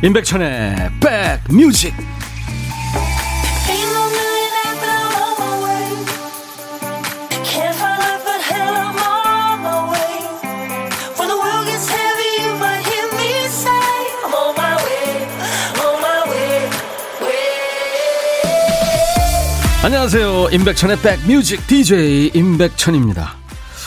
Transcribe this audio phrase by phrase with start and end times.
[0.00, 1.92] 임백천의 백뮤직.
[19.82, 20.50] 안녕하세요.
[20.52, 23.34] 임백천의 백뮤직 DJ 임백천입니다.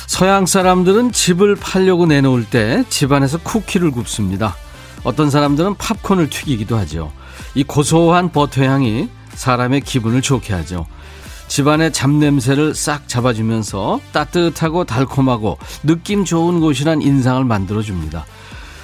[0.07, 4.57] 서양 사람들은 집을 팔려고 내놓을 때 집안에서 쿠키를 굽습니다
[5.03, 7.11] 어떤 사람들은 팝콘을 튀기기도 하죠.
[7.55, 10.85] 이 고소한 버터 향이 사람의 기분을 좋게 하죠.
[11.47, 18.25] 집안의 잡냄새를 싹 잡아주면서 따뜻하고 달콤하고 느낌 좋은 곳이란 인상을 만들어줍니다.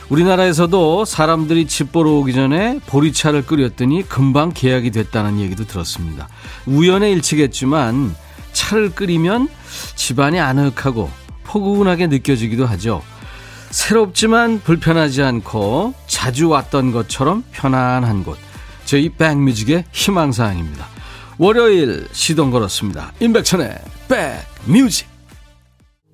[0.09, 6.27] 우리나라에서도 사람들이 집 보러 오기 전에 보리차를 끓였더니 금방 계약이 됐다는 얘기도 들었습니다.
[6.65, 8.15] 우연의 일치겠지만
[8.53, 9.49] 차를 끓이면
[9.95, 11.09] 집안이 아늑하고
[11.43, 13.01] 포근하게 느껴지기도 하죠.
[13.69, 18.37] 새롭지만 불편하지 않고 자주 왔던 것처럼 편안한 곳.
[18.85, 20.87] 저희 백뮤직의 희망사항입니다.
[21.37, 23.13] 월요일 시동 걸었습니다.
[23.19, 25.07] 임백천의 백뮤직.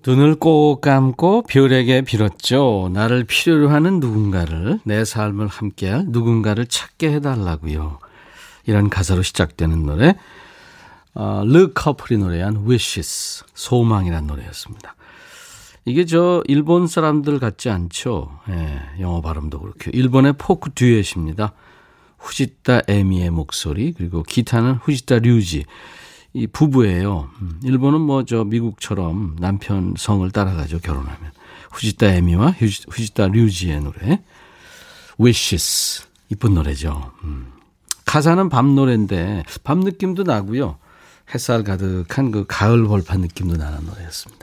[0.06, 2.90] 눈을 꼭 감고 별에게 빌었죠.
[2.92, 8.00] 나를 필요로 하는 누군가를, 내 삶을 함께할 누군가를 찾게 해달라고요.
[8.66, 10.16] 이런 가사로 시작되는 노래,
[11.14, 14.96] 어, 르 커플이 노래한 Wishes, 소망이란 노래였습니다.
[15.86, 18.40] 이게 저 일본 사람들 같지 않죠.
[18.50, 19.92] 예, 영어 발음도 그렇게.
[19.94, 21.54] 일본의 포크 듀엣입니다.
[22.20, 25.66] 후지타 에미의 목소리 그리고 기타는 후지타 류지.
[26.36, 27.30] 이 부부예요.
[27.42, 31.32] 음, 일본은 뭐 저 미국처럼 남편 성을 따라가죠 결혼하면.
[31.72, 32.56] 후지타 에미와
[32.90, 34.24] 후지타 류지의 노래.
[35.20, 37.12] Wishes 이쁜 노래죠.
[37.24, 37.52] 음.
[38.06, 40.78] 가사는 밤 노래인데 밤 느낌도 나고요.
[41.34, 44.43] 햇살 가득한 그 가을 벌판 느낌도 나는 노래였습니다.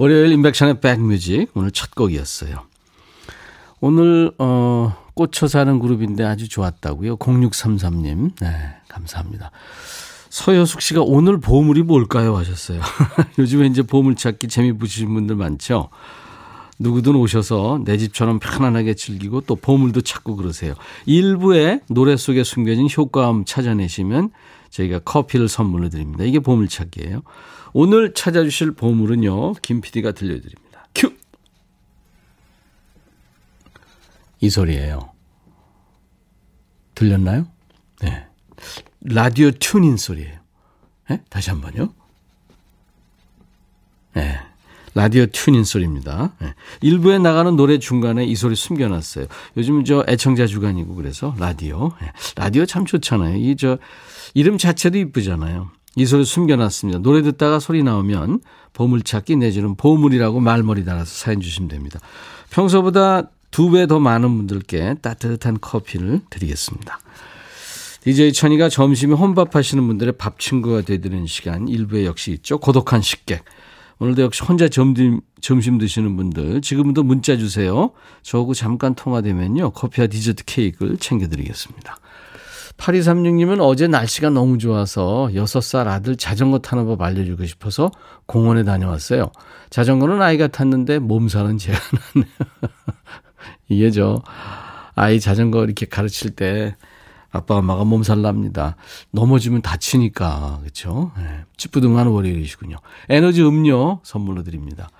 [0.00, 2.62] 월요일 인백션의 백뮤직 오늘 첫 곡이었어요.
[3.82, 7.18] 오늘 어 꽂혀 사는 그룹인데 아주 좋았다고요.
[7.18, 8.30] 0633님.
[8.40, 9.50] 네, 감사합니다.
[10.30, 12.80] 서효숙 씨가 오늘 보물이 뭘까요 하셨어요.
[13.38, 15.90] 요즘에 이제 보물 찾기 재미 붙이신 분들 많죠.
[16.78, 20.72] 누구든 오셔서 내 집처럼 편안하게 즐기고 또 보물도 찾고 그러세요.
[21.04, 24.30] 일부에 노래 속에 숨겨진 효과음 찾아내시면
[24.70, 26.24] 저희가 커피를 선물로 드립니다.
[26.24, 27.20] 이게 보물찾기예요.
[27.72, 29.54] 오늘 찾아주실 보물은요.
[29.54, 30.88] 김 PD가 들려드립니다.
[30.94, 31.12] 큐!
[34.40, 35.12] 이 소리예요.
[36.94, 37.46] 들렸나요?
[38.00, 38.26] 네.
[39.02, 40.38] 라디오 튜닝 소리예요.
[41.08, 41.22] 네?
[41.30, 41.92] 다시 한 번요.
[44.14, 44.38] 네.
[44.94, 46.34] 라디오 튜닝 소리입니다.
[46.40, 46.54] 네.
[46.80, 49.26] 일부에 나가는 노래 중간에 이 소리 숨겨놨어요.
[49.56, 51.92] 요즘 저 애청자 주간이고 그래서 라디오.
[52.00, 52.12] 네.
[52.36, 53.36] 라디오 참 좋잖아요.
[53.36, 53.78] 이 저
[54.34, 55.70] 이름 자체도 이쁘잖아요.
[55.96, 57.00] 이 소리 숨겨놨습니다.
[57.00, 58.40] 노래 듣다가 소리 나오면
[58.72, 61.98] 보물찾기 내지는 보물이라고 말머리 달아서 사연 주시면 됩니다.
[62.50, 67.00] 평소보다 두 배 더 많은 분들께 따뜻한 커피를 드리겠습니다.
[68.02, 72.58] DJ 천이가 점심에 혼밥 하시는 분들의 밥 친구가 되드리는 시간 일부에 역시 있죠.
[72.58, 73.44] 고독한 식객.
[73.98, 77.90] 오늘도 역시 혼자 점심, 점심 드시는 분들 지금도 문자 주세요.
[78.22, 79.72] 저하고 잠깐 통화되면요.
[79.72, 81.98] 커피와 디저트 케이크를 챙겨드리겠습니다.
[82.76, 87.90] 8236님은 어제 날씨가 너무 좋아서 6살 아들 자전거 타는 법 알려주고 싶어서
[88.26, 89.30] 공원에 다녀왔어요.
[89.70, 91.78] 자전거는 아이가 탔는데 몸살은 제가
[92.14, 92.34] 났네요.
[93.68, 94.22] 이게 저,
[94.94, 96.76] 아이 자전거 이렇게 가르칠 때
[97.32, 98.76] 아빠 엄마가 몸살 납니다.
[99.12, 100.58] 넘어지면 다치니까.
[100.60, 101.12] 그렇죠?
[101.16, 101.44] 네.
[101.56, 102.76] 찌뿌둥한 월요일이시군요.
[103.08, 104.90] 에너지 음료 선물로 드립니다.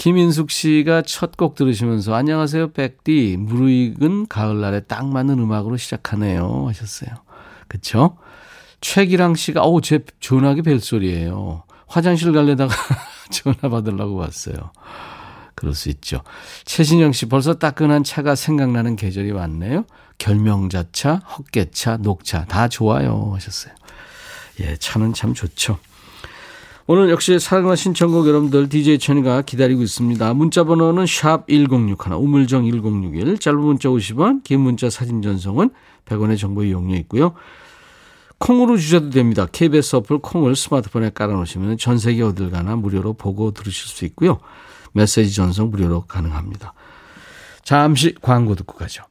[0.00, 7.10] 김인숙 씨가 첫 곡 들으시면서 안녕하세요 백디 무르익은 가을날에 딱 맞는 음악으로 시작하네요 하셨어요.
[7.68, 8.16] 그쵸?
[8.80, 11.64] 최기랑 씨가 어우 제 전화기 벨소리예요.
[11.86, 12.74] 화장실 갈래다가
[13.30, 14.72] 전화 받으려고 왔어요.
[15.54, 16.22] 그럴 수 있죠.
[16.64, 19.84] 최신영 씨 벌써 따끈한 차가 생각나는 계절이 왔네요.
[20.16, 23.74] 결명자차, 헛개차, 녹차 다 좋아요 하셨어요.
[24.60, 25.78] 예, 차는 참 좋죠.
[26.92, 30.34] 오늘 역시 사랑과 신청곡 여러분들 DJ 천이가 기다리고 있습니다.
[30.34, 35.70] 문자 번호는 샵 1061, 우물정 1061, 짧은 문자 50원, 긴 문자 사진 전송은
[36.04, 37.34] 100원의 정보 이용료 있고요.
[38.38, 39.46] 콩으로 주셔도 됩니다.
[39.52, 44.40] KBS 어플 콩을 스마트폰에 깔아놓으시면 전 세계 어딜 가나 무료로 보고 들으실 수 있고요.
[44.92, 46.74] 메시지 전송 무료로 가능합니다.
[47.62, 49.04] 잠시 광고 듣고 가죠.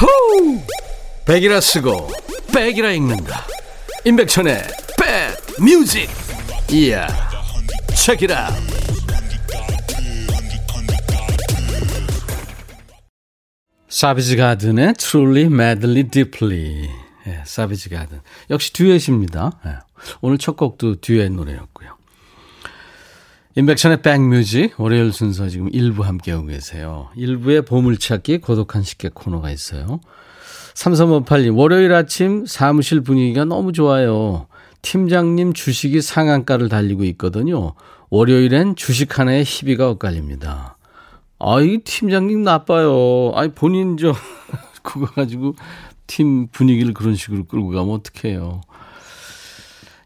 [0.00, 0.60] 호우!
[1.24, 2.08] 백이라 쓰고
[2.54, 3.44] 백이라 읽는다.
[4.04, 4.62] 임백천의
[4.98, 6.08] 백 뮤직.
[6.70, 7.06] 이야.
[7.94, 8.50] 책이라.
[13.88, 16.88] 사비지 가든의 Truly, Madly, Deeply.
[17.26, 18.20] 예, 사비지 가든.
[18.50, 19.60] 역시 듀엣입니다.
[19.66, 19.70] 예.
[20.20, 21.77] 오늘 첫 곡도 듀엣 노래였고요.
[23.58, 27.08] 인백션의 백뮤직 월요일 순서 지금 1부 함께하고 계세요.
[27.16, 29.98] 1부에 보물찾기 고독한 식객 코너가 있어요.
[30.74, 34.46] 3358님 월요일 아침 사무실 분위기가 너무 좋아요.
[34.82, 37.74] 팀장님 주식이 상한가를 달리고 있거든요.
[38.10, 40.78] 월요일엔 주식 하나에 희비가 엇갈립니다.
[41.40, 43.32] 아이 팀장님 나빠요.
[43.34, 44.14] 아이 본인 저
[44.84, 45.56] 그거 가지고
[46.06, 48.60] 팀 분위기를 그런 식으로 끌고 가면 어떡해요.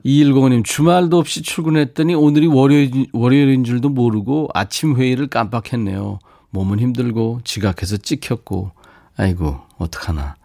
[0.05, 6.19] 2105님, 주말도 없이 출근했더니 오늘이 월요일, 월요일인 줄도 모르고 아침 회의를 깜빡했네요.
[6.51, 8.73] 몸은 힘들고 지각해서 찍혔고,
[9.17, 10.37] 아이고, 어떡하나.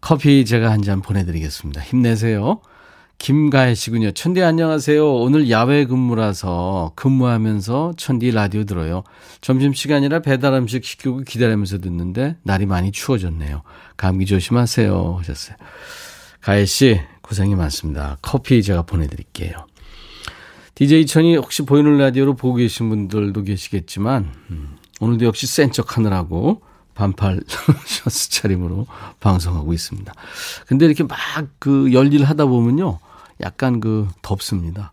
[0.00, 1.80] 커피 제가 한 잔 보내드리겠습니다.
[1.80, 2.60] 힘내세요.
[3.18, 4.10] 김가혜 씨군요.
[4.10, 5.14] 천디 안녕하세요.
[5.14, 9.04] 오늘 야외 근무라서 근무하면서 천디 라디오 들어요.
[9.40, 13.62] 점심시간이라 배달 음식 시키고 기다리면서 듣는데 날이 많이 추워졌네요.
[13.96, 15.16] 감기 조심하세요.
[15.20, 15.56] 하셨어요.
[16.44, 18.18] 가혜 씨, 고생이 많습니다.
[18.20, 19.66] 커피 제가 보내드릴게요.
[20.74, 26.60] DJ 천이 혹시 보이는 라디오로 보고 계신 분들도 계시겠지만, 음, 오늘도 역시 센 척 하느라고
[26.94, 27.40] 반팔
[27.86, 28.86] 셔츠 차림으로
[29.20, 30.12] 방송하고 있습니다.
[30.66, 31.16] 근데 이렇게 막
[31.58, 32.98] 그 열일 하다 보면요.
[33.40, 34.92] 약간 그 덥습니다.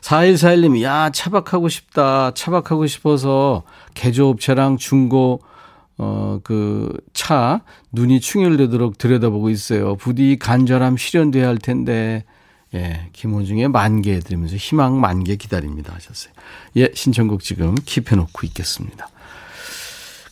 [0.00, 2.32] 4141님이, 야, 차박하고 싶다.
[2.32, 3.62] 차박하고 싶어서
[3.92, 5.42] 개조업체랑 중고
[5.98, 7.62] 어, 그, 차,
[7.92, 9.96] 눈이 충혈되도록 들여다보고 있어요.
[9.96, 12.24] 부디 간절함 실현돼야 할 텐데,
[12.74, 16.32] 예, 김호중의 만개 들으면서 희망 만개 기다립니다 하셨어요.
[16.76, 19.08] 예, 신청곡 지금 킵해놓고 있겠습니다.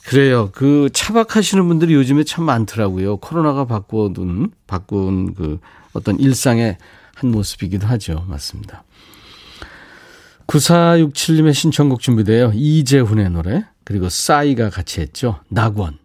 [0.04, 0.50] 그래요.
[0.52, 3.16] 그 차박하시는 분들이 요즘에 참 많더라고요.
[3.16, 5.58] 코로나가 바꿔둔, 바꾼 그
[5.94, 6.78] 어떤 일상의
[7.14, 8.24] 한 모습이기도 하죠.
[8.28, 8.84] 맞습니다.
[10.46, 12.52] 9467님의 신청곡 준비돼요.
[12.54, 13.64] 이재훈의 노래.
[13.86, 15.38] 그리고 싸이가 같이 했죠.
[15.48, 15.98] 낙원.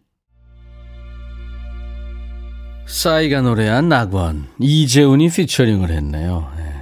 [2.86, 4.48] 싸이가 노래한 낙원.
[4.60, 6.52] 이재훈이 피처링을 했네요.
[6.58, 6.74] 네.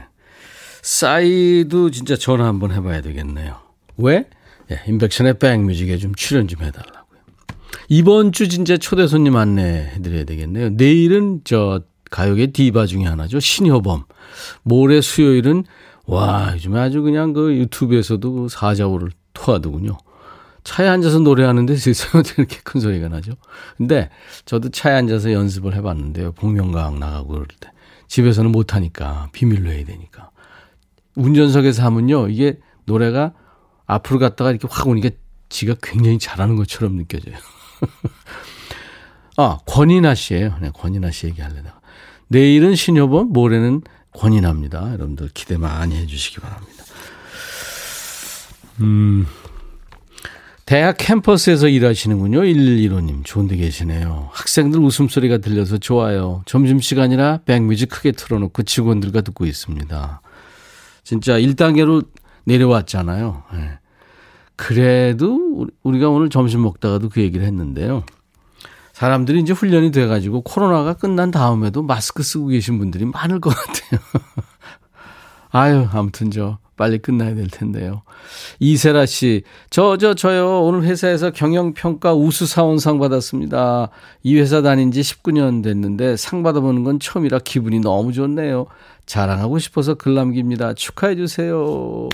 [0.82, 3.56] 싸이도 진짜 전화 한번 해봐야 되겠네요.
[3.96, 4.28] 왜?
[4.68, 7.20] 네, 인백션의 백뮤직에 좀 출연 좀 해달라고요.
[7.88, 10.72] 이번 주 진짜 초대 손님 안내해드려야 되겠네요.
[10.72, 11.82] 내일은 저
[12.12, 13.40] 가요계 디바 중에 하나죠.
[13.40, 14.04] 신효범.
[14.64, 15.64] 모레 수요일은
[16.06, 19.98] 와 요즘에 아주 그냥 그 유튜브에서도 그 사자오를 토하더군요.
[20.70, 23.34] 차에 앉아서 노래하는데 세상에 이렇게 큰 소리가 나죠.
[23.76, 24.12] 근데
[24.46, 26.34] 저도 차에 앉아서 연습을 해봤는데요.
[26.34, 27.72] 복면가왕 나가고 그럴 때.
[28.08, 30.30] 집에서는 못하니까 비밀로 해야 되니까.
[31.16, 32.30] 운전석에서 하면요.
[32.30, 33.34] 이게 노래가
[33.88, 35.10] 앞으로 갔다가 이렇게 확 오니까
[35.50, 37.36] 지가 굉장히 잘하는 것처럼 느껴져요.
[39.38, 40.56] 아, 권인아 씨예요.
[40.62, 41.80] 네, 권인아 씨 얘기하려다가.
[42.28, 43.82] 내일은 신효범, 모레는
[44.14, 44.94] 권인아입니다.
[44.94, 46.84] 여러분들 기대 많이 해주시기 바랍니다.
[48.82, 49.26] 음,
[50.70, 52.42] 대학 캠퍼스에서 일하시는군요.
[52.42, 53.26] 115님.
[53.26, 54.30] 좋은 데 계시네요.
[54.32, 56.44] 학생들 웃음소리가 들려서 좋아요.
[56.46, 60.22] 점심시간이라 백뮤직 크게 틀어놓고 직원들과 듣고 있습니다.
[61.04, 62.06] 진짜 1단계로
[62.44, 63.46] 내려왔잖아요.
[63.52, 63.80] 네.
[64.56, 68.04] 그래도 우리가 오늘 점심 먹다가도 그 얘기를 했는데요.
[68.94, 74.02] 사람들이 이제 훈련이 돼가지고 코로나가 끝난 다음에도 마스크 쓰고 계신 분들이 많을 것 같아요.
[75.50, 78.04] 아유, 아무튼 저 빨리 끝나야 될 텐데요.
[78.60, 80.64] 이세라 씨, 저, 저, 저요.
[80.64, 83.90] 오늘 회사에서 경영평가 우수사원상 받았습니다.
[84.24, 88.68] 이 회사 다닌 지 19년 됐는데 상 받아보는 건 처음이라 기분이 너무 좋네요.
[89.06, 90.74] 자랑하고 싶어서 글 남깁니다.
[90.74, 92.08] 축하해주세요.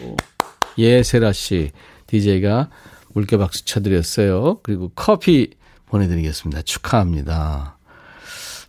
[0.80, 1.72] 예, 세라 씨.
[2.08, 2.70] DJ가
[3.14, 4.62] 물개 박수 쳐드렸어요.
[4.64, 5.52] 그리고 커피
[5.86, 6.64] 보내드리겠습니다.
[6.64, 7.78] 축하합니다.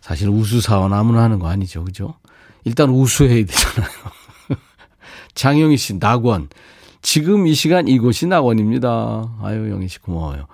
[0.01, 1.83] 사실 우수사원 아무나 하는 거 아니죠.
[1.83, 2.13] 그죠?
[2.65, 4.16] 일단 우수해야 되잖아요.
[5.35, 6.49] 장영희 씨, 낙원.
[7.01, 9.37] 지금 이 시간 이곳이 낙원입니다.
[9.41, 10.47] 아유, 영희 씨 고마워요.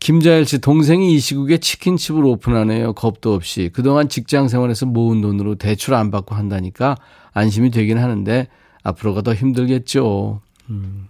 [0.00, 2.92] 김자열 씨, 동생이 이 시국에 치킨집을 오픈하네요.
[2.92, 3.70] 겁도 없이.
[3.72, 6.96] 그동안 직장 생활에서 모은 돈으로 대출 안 받고 한다니까
[7.32, 8.48] 안심이 되긴 하는데
[8.82, 10.40] 앞으로가 더 힘들겠죠.
[10.70, 11.08] 음,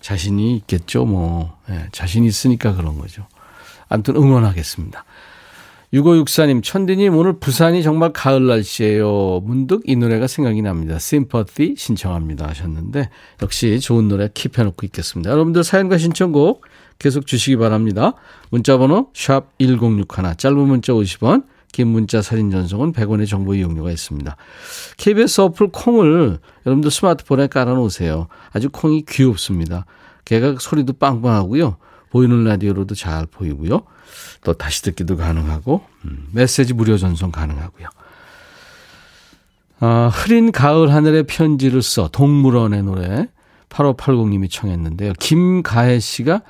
[0.00, 1.56] 자신이 있겠죠, 뭐.
[1.68, 3.26] 네, 자신이 있으니까 그런 거죠.
[3.88, 5.04] 아무튼 응원하겠습니다.
[5.96, 9.40] 6564님, 천디님, 오늘 부산이 정말 가을 날씨예요.
[9.44, 10.96] 문득 이 노래가 생각이 납니다.
[10.96, 13.08] Sympathy 신청합니다 하셨는데,
[13.42, 15.30] 역시 좋은 노래 킵해놓고 있겠습니다.
[15.30, 16.64] 여러분들 사연과 신청곡
[16.98, 18.12] 계속 주시기 바랍니다.
[18.50, 24.36] 문자번호 샵 1061, 짧은 문자 50원, 긴 문자 사진 전송은 100원의 정보 이용료가 있습니다.
[24.98, 28.28] KBS 어플 콩을 여러분들 스마트폰에 깔아놓으세요.
[28.52, 29.86] 아주 콩이 귀엽습니다.
[30.24, 31.76] 걔가 소리도 빵빵하고요.
[32.10, 33.82] 보이는 라디오로도 잘 보이고요.
[34.44, 37.88] 또 다시 듣기도 가능하고 음, 메시지 무료 전송 가능하고요.
[39.80, 43.26] 아, 흐린 가을 하늘에 편지를 써 동물원의 노래
[43.68, 45.12] 8580님이 청했는데요.
[45.18, 46.42] 김가혜 씨가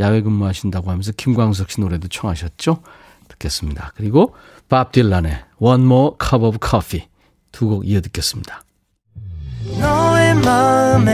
[0.00, 2.82] 야외 근무하신다고 하면서 김광석 씨 노래도 청하셨죠.
[3.28, 3.92] 듣겠습니다.
[3.96, 4.34] 그리고
[4.68, 7.06] 밥 딜란의 One More Cup of Coffee
[7.52, 8.64] 두 곡 이어 듣겠습니다.
[9.80, 11.13] 너의 내 마음에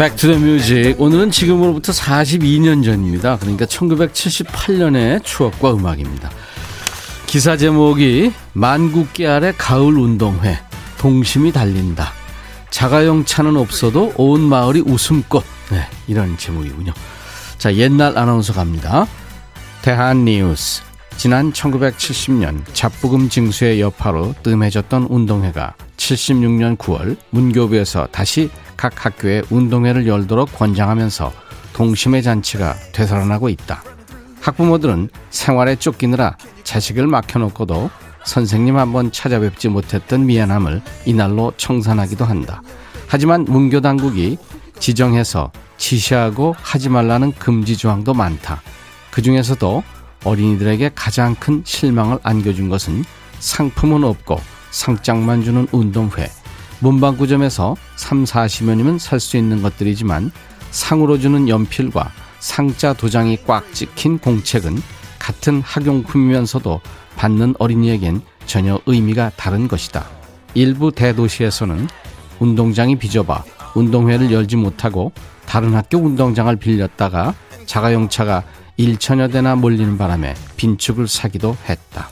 [0.00, 0.96] Music.
[0.98, 3.38] 오늘은 지금으로부터 42년 전입니다.
[3.38, 6.30] 그러니까 1978년의 추억과 음악입니다.
[7.26, 10.58] 기사 제목이 만국계 아래 가을 운동회
[10.98, 12.12] 동심이 달린다.
[12.70, 15.44] 자가용 차는 없어도 온 마을이 웃음꽃.
[15.70, 16.92] 네, 이런 제목이군요.
[17.58, 19.06] 자, 옛날 아나운서 갑니다.
[19.82, 20.82] 대한뉴스.
[21.16, 28.50] 지난 1970년 잡부금 징수의 여파로 뜸해졌던 운동회가 76년 9월 문교부에서 다시
[28.84, 31.32] 각 학교에 운동회를 열도록 권장하면서
[31.72, 33.82] 동심의 잔치가 되살아나고 있다.
[34.42, 37.88] 학부모들은 생활에 쫓기느라 자식을 맡겨놓고도
[38.26, 42.60] 선생님 한번 찾아뵙지 못했던 미안함을 이날로 청산하기도 한다.
[43.08, 44.36] 하지만 문교 당국이
[44.78, 48.60] 지정해서 지시하고 하지 말라는 금지 조항도 많다.
[49.10, 49.82] 그 중에서도
[50.24, 53.02] 어린이들에게 가장 큰 실망을 안겨준 것은
[53.38, 54.38] 상품은 없고
[54.72, 56.28] 상장만 주는 운동회.
[56.84, 60.30] 문방구점에서 3, 40원이면 살 수 있는 것들이지만
[60.70, 64.82] 상으로 주는 연필과 상자 도장이 꽉 찍힌 공책은
[65.18, 66.80] 같은 학용품이면서도
[67.16, 70.06] 받는 어린이에겐 전혀 의미가 다른 것이다.
[70.52, 71.88] 일부 대도시에서는
[72.38, 75.12] 운동장이 비좁아 운동회를 열지 못하고
[75.46, 78.44] 다른 학교 운동장을 빌렸다가 자가용차가
[78.78, 82.10] 1천여 대나 몰리는 바람에 빈축을 사기도 했다.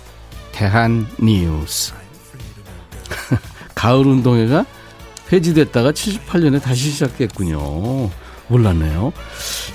[0.52, 1.92] 대한 뉴스.
[3.82, 4.64] 가을 운동회가
[5.28, 8.10] 폐지됐다가 78년에 다시 시작됐군요.
[8.46, 9.12] 몰랐네요.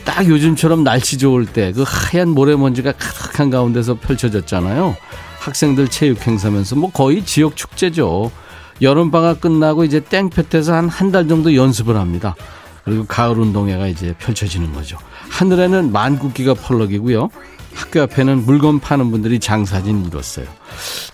[0.05, 4.95] 딱 요즘처럼 날씨 좋을 때 그 하얀 모래먼지가 가득한 가운데서 펼쳐졌잖아요.
[5.39, 8.31] 학생들 체육 행사면서 뭐 거의 지역 축제죠.
[8.81, 12.35] 여름방학 끝나고 이제 땡볕에서 한 한 달 정도 연습을 합니다.
[12.87, 14.97] 그리고 가을 운동회가 이제 펼쳐지는 거죠.
[15.29, 17.29] 하늘에는 만국기가 펄럭이고요.
[17.75, 20.47] 학교 앞에는 물건 파는 분들이 장사진 이뤘어요.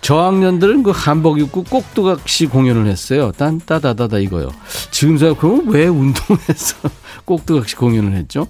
[0.00, 3.32] 저학년들은 그 한복 입고 꼭두각시 공연을 했어요.
[3.32, 4.50] 딴따다다다 이거요.
[4.92, 6.76] 지금 생각하면 왜 운동에서
[7.26, 8.46] 꼭두각시 공연을 했죠?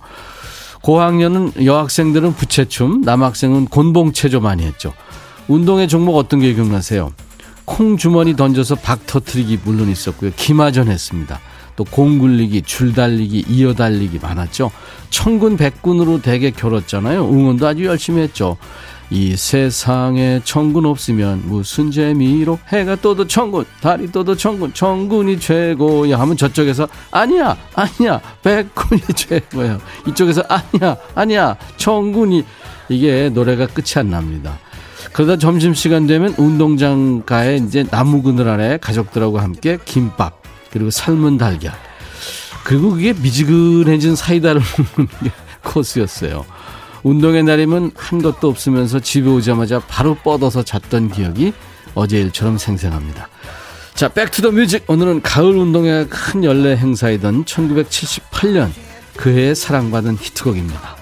[0.83, 4.93] 고학년은 여학생들은 부채춤, 남학생은 곤봉체조 많이 했죠.
[5.49, 7.15] 운동의 종목 어떤 게 기억나세요?
[7.65, 10.31] 콩 주머니 던져서 박 터트리기 물론 있었고요.
[10.37, 11.41] 기마전 했습니다.
[11.77, 14.71] 또 공굴리기, 줄달리기, 이어달리기 많았죠.
[15.11, 17.25] 천군 백군으로 대개 겨뤘잖아요.
[17.29, 18.57] 응원도 아주 열심히 했죠.
[19.11, 26.37] 이 세상에 천군 없으면 무슨 재미로 해가 떠도 천군, 달이 떠도 천군, 천군이 최고야 하면
[26.37, 29.79] 저쪽에서 아니야, 아니야, 백군이 최고야.
[30.09, 32.45] 이쪽에서 아니야, 아니야, 천군이
[32.89, 34.59] 이게 노래가 끝이 안 납니다.
[35.13, 40.41] 그러다 점심시간 되면 운동장 가에 이제 나무 그늘 아래 가족들하고 함께 김밥,
[40.75, 41.73] 그리고 삶은 달걀.
[42.65, 44.61] 그리고 그게 미지근해진 사이다를
[44.97, 45.31] 먹는 게
[45.63, 46.45] 코스였어요.
[47.05, 51.53] 운동의 날이면 한 것도 없으면서 집에 오자마자 바로 뻗어서 잤던 기억이
[51.95, 53.29] 어제 일처럼 생생합니다.
[53.95, 54.83] 자, Back to the music.
[54.89, 58.71] 오늘은 가을 운동회 큰 연례 행사이던 1978년
[59.17, 60.97] 그 해에 사랑받은 히트곡입니다.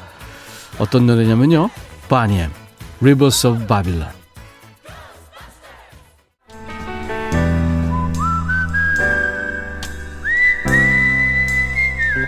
[0.78, 1.70] 어떤 노래냐면요.
[2.10, 2.50] 바니엠,
[3.00, 4.21] Rivers of Babylon.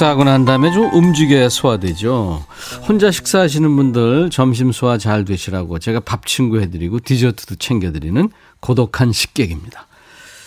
[0.00, 2.42] 식사하고 난 다음에 좀 움직여야 소화되죠.
[2.88, 8.30] 혼자 식사하시는 분들 점심 소화 잘 되시라고 제가 밥 친구 해드리고 디저트도 챙겨드리는
[8.60, 9.86] 고독한 식객입니다.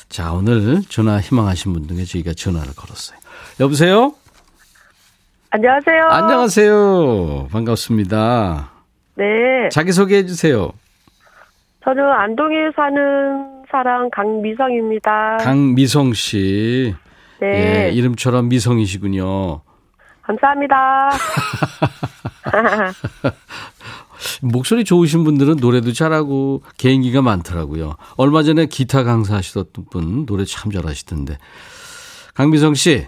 [0.10, 3.20] 자, 오늘 전화 희망하신 분 중에 저희가 전화를 걸었어요.
[3.60, 4.14] 여보세요?
[5.52, 6.04] 안녕하세요.
[6.08, 7.48] 안녕하세요.
[7.52, 8.72] 반갑습니다.
[9.16, 9.26] 네.
[9.72, 10.72] 자기소개해 주세요.
[11.84, 15.38] 저는 안동에 사는 사람 강미성입니다.
[15.42, 16.96] 강미성 씨.
[17.44, 17.88] 네.
[17.88, 19.60] 예, 이름처럼 미성이시군요.
[20.22, 21.10] 감사합니다.
[24.42, 27.98] 목소리 좋으신 분들은 노래도 잘하고 개인기가 많더라고요.
[28.16, 31.38] 얼마 전에 기타 강사하시던 분 노래 참 잘하시던데.
[32.34, 33.06] 강미성 씨,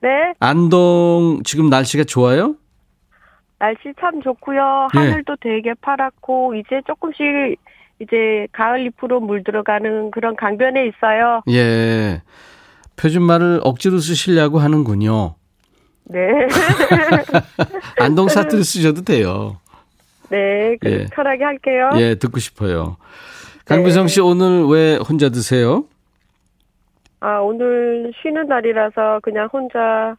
[0.00, 0.32] 네.
[0.40, 2.54] 안동 지금 날씨가 좋아요?
[3.58, 4.88] 날씨 참 좋고요.
[4.94, 4.98] 예.
[4.98, 7.58] 하늘도 되게 파랗고 이제 조금씩
[8.00, 11.42] 이제 가을 잎으로 물들어가는 그런 강변에 있어요.
[11.50, 12.22] 예.
[12.96, 15.34] 표준말을 억지로 쓰시려고 하는군요.
[16.04, 16.18] 네.
[17.98, 19.58] 안동 사투리 쓰셔도 돼요.
[20.28, 20.76] 네.
[20.80, 21.06] 그 예.
[21.12, 21.90] 편하게 할게요.
[21.96, 22.96] 예, 듣고 싶어요.
[23.64, 25.84] 강미성 씨 오늘 왜 혼자 드세요?
[27.20, 30.16] 아, 오늘 쉬는 날이라서 그냥 혼자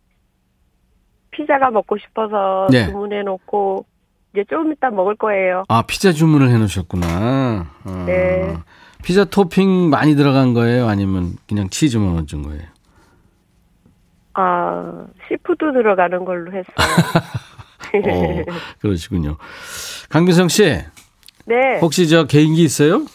[1.31, 2.87] 피자가 먹고 싶어서 네.
[2.87, 3.85] 주문해 놓고
[4.33, 5.63] 이제 조금 이따 먹을 거예요.
[5.69, 7.07] 아, 피자 주문을 해 놓으셨구나.
[7.85, 8.53] 아, 네.
[9.07, 10.89] 피자 토핑 많이 들어간 거예요?
[10.89, 12.63] 아니면 그냥 치즈만 얹은 거예요?
[14.33, 16.75] 아, seafood 들어가는 걸로 했어요.
[18.05, 18.45] 어,
[18.81, 19.37] 그러시군요.
[20.09, 20.81] 강미성 씨,
[21.45, 21.79] 네.
[21.79, 23.05] 혹시 저 개인기 있어요?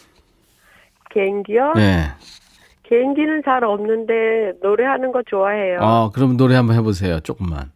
[1.10, 1.74] 개인기요?
[1.74, 2.06] 네.
[2.84, 5.78] 개인기는 잘 없는데 노래하는 거 좋아해요.
[5.82, 7.20] 어, 그럼 노래 한번 해보세요.
[7.20, 7.70] 조금만.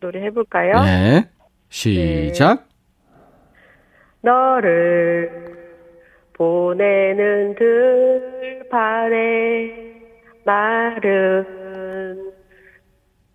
[0.00, 0.82] 노래 해볼까요?
[0.82, 1.30] 네.
[1.68, 2.66] 시작.
[4.20, 5.59] 너를
[6.44, 8.80] 보내는 들판에
[10.46, 12.32] 마른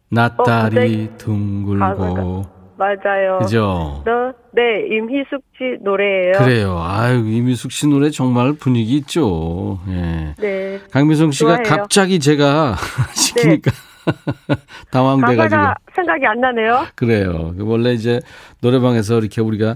[0.09, 2.45] 낯다리 어, 둥글고.
[2.77, 3.37] 맞아요.
[3.39, 4.01] 그죠?
[4.05, 6.31] 너, 네, 임희숙 씨 노래예요.
[6.39, 6.79] 그래요.
[6.81, 9.79] 아유, 이미숙 씨 노래 정말 분위기 있죠.
[9.87, 10.33] 예.
[10.39, 10.79] 네.
[10.89, 11.63] 강미성 씨가 좋아해요.
[11.63, 11.69] 네.
[11.69, 12.75] 갑자기 제가
[13.13, 13.69] 시키니까
[14.89, 15.43] 당황돼가지고.
[15.43, 16.87] 가사가 생각이 안 나네요.
[16.95, 17.53] 그래요.
[17.55, 18.19] 그 원래 이제
[18.61, 19.75] 노래방에서 이렇게 우리가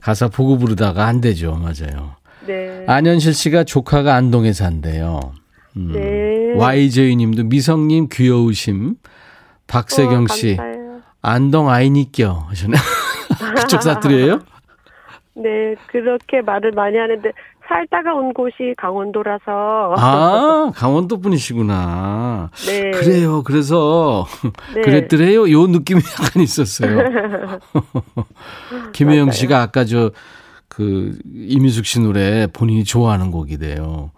[0.00, 1.54] 가사 보고 부르다가 안 되죠.
[1.54, 2.18] 맞아요.
[2.48, 2.84] 네.
[2.86, 5.20] 안현실 씨가 조카가 안동에 산대요.
[5.76, 5.92] 음.
[5.92, 6.54] 네.
[6.56, 8.94] YJ 님도 미성님 귀여우심.
[9.66, 10.56] 박세경 어, 씨.
[11.20, 12.76] 안동 아이니껴 하셨네.
[13.56, 14.40] 그쪽 사투리예요?
[15.34, 17.30] 네, 그렇게 말을 많이 하는데
[17.68, 22.50] 살다가 온 곳이 강원도라서 아, 강원도 분이시구나.
[22.66, 22.90] 네.
[22.92, 23.42] 그래요.
[23.42, 24.26] 그래서
[24.74, 24.80] 네.
[24.80, 25.50] 그랬더래요.
[25.50, 26.98] 요 느낌이 약간 있었어요.
[28.94, 29.30] 김혜영.
[29.32, 30.10] 씨가 아까 저
[30.68, 34.10] 그 이민숙 씨 노래 본인이 좋아하는 곡이래요.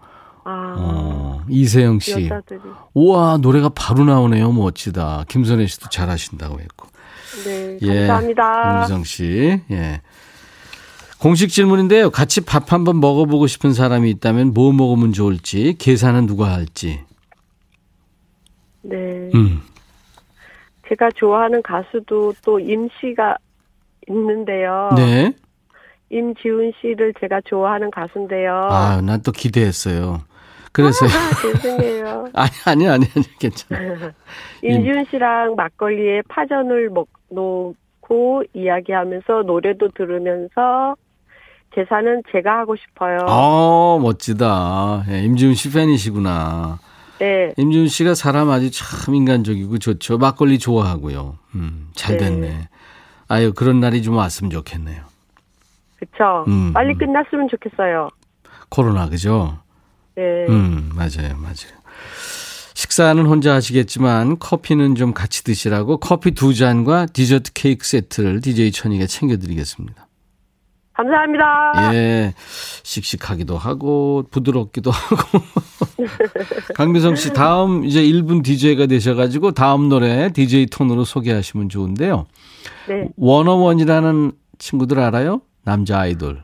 [0.43, 2.25] 아, 어, 이세영 씨.
[2.25, 2.59] 여자들이
[2.93, 4.51] 우와, 노래가 바로 나오네요.
[4.51, 5.25] 멋지다.
[5.27, 6.87] 김선혜 씨도 잘하신다고 했고.
[7.45, 8.07] 네, 예.
[8.07, 8.73] 감사합니다.
[8.73, 9.61] 김미성 씨.
[9.71, 10.01] 예.
[11.19, 12.09] 공식 질문인데요.
[12.09, 16.99] 같이 밥 한번 먹어보고 싶은 사람이 있다면 뭐 먹으면 좋을지, 계산은 누가 할지.
[18.81, 19.61] 네, 음.
[20.89, 23.37] 제가 좋아하는 가수도 또 임씨가
[24.09, 24.89] 있는데요.
[24.95, 25.33] 네.
[26.11, 28.53] 임지훈 씨를 제가 좋아하는 가수인데요.
[28.69, 30.21] 아, 난 또 기대했어요.
[30.73, 31.09] 그래서 아,
[31.41, 32.27] 죄송해요.
[32.33, 34.11] 아니 아니 아니 아니 괜찮아.
[34.63, 40.95] 임지훈 씨랑 막걸리에 파전을 먹 놓고 이야기하면서 노래도 들으면서
[41.73, 43.19] 계산은 제가 하고 싶어요.
[43.27, 45.05] 아, 멋지다.
[45.09, 46.79] 예, 임지훈 씨 팬이시구나.
[47.19, 50.17] 네, 임지훈 씨가 사람 아주 참 인간적이고 좋죠.
[50.17, 51.37] 막걸리 좋아하고요.
[51.55, 52.25] 음, 잘 네.
[52.25, 52.67] 됐네.
[53.29, 55.03] 아유, 그런 날이 좀 왔으면 좋겠네요.
[56.01, 56.45] 그쵸.
[56.47, 56.97] 음, 빨리 음.
[56.97, 58.09] 끝났으면 좋겠어요.
[58.69, 59.59] 코로나 그죠?
[60.15, 60.47] 네.
[60.49, 61.37] 음, 맞아요.
[61.37, 61.79] 맞아요.
[62.73, 69.05] 식사는 혼자 하시겠지만 커피는 좀 같이 드시라고 커피 두 잔과 디저트 케이크 세트를 DJ 천이가
[69.05, 70.07] 챙겨드리겠습니다.
[70.93, 71.93] 감사합니다.
[71.93, 72.33] 예,
[72.83, 75.43] 씩씩하기도 하고 부드럽기도 하고.
[76.75, 82.25] 강미성 씨 다음 이제 1분 DJ가 되셔가지고 다음 노래 DJ 톤으로 소개하시면 좋은데요.
[82.89, 83.07] 네.
[83.17, 85.41] 원어원이라는 친구들 알아요?
[85.63, 86.43] 남자 아이돌.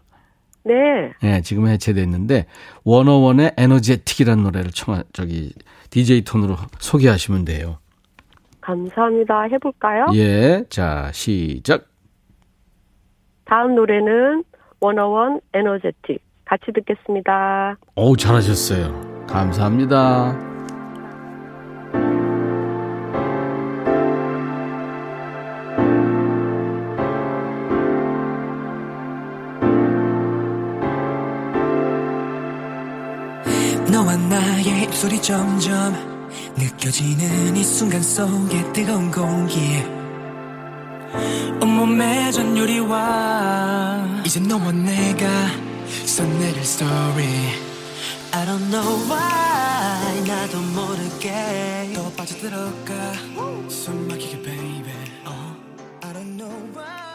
[0.64, 1.12] 네.
[1.24, 2.46] 예, 지금 해체됐는데
[2.84, 5.54] 원어원의 에너제틱이라는 노래를 청 저기
[5.90, 7.78] DJ 톤으로 소개하시면 돼요.
[8.62, 9.44] 감사합니다.
[9.44, 10.08] 해볼까요?
[10.14, 11.88] 예, 자 시작.
[13.46, 14.44] 다음 노래는
[14.82, 16.22] 원어원 에너제틱.
[16.44, 17.78] 같이 듣겠습니다.
[17.96, 19.26] 오 잘하셨어요.
[19.28, 20.57] 감사합니다.
[34.88, 35.94] 입술이 점점
[36.56, 39.84] 느껴지는 이 순간 속에 뜨거운 공기.
[41.62, 44.22] 온몸에 전율이와.
[44.26, 45.28] 이제 너와 내가
[46.06, 47.28] 써내릴 story.
[48.32, 53.14] I don't know why 나도 모르게 또 빠져들어가.
[53.70, 54.94] 숨 막히게 baby.
[55.26, 55.54] Uh,
[56.02, 57.07] I don't know why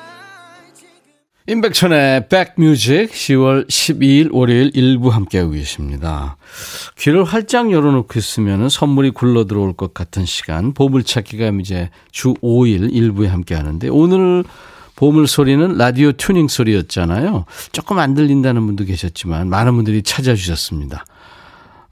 [1.48, 6.37] 임백천의 백뮤직 10월 12일 월요일 일부 함께하고 계십니다.
[6.96, 13.26] 귀를 활짝 열어놓고 있으면 선물이 굴러 들어올 것 같은 시간 보물찾기가 이제 주 5일 일부에
[13.26, 14.44] 함께하는데 오늘
[14.94, 17.44] 보물 소리는 라디오 튜닝 소리였잖아요.
[17.72, 21.05] 조금 안 들린다는 분도 계셨지만 많은 분들이 찾아주셨습니다.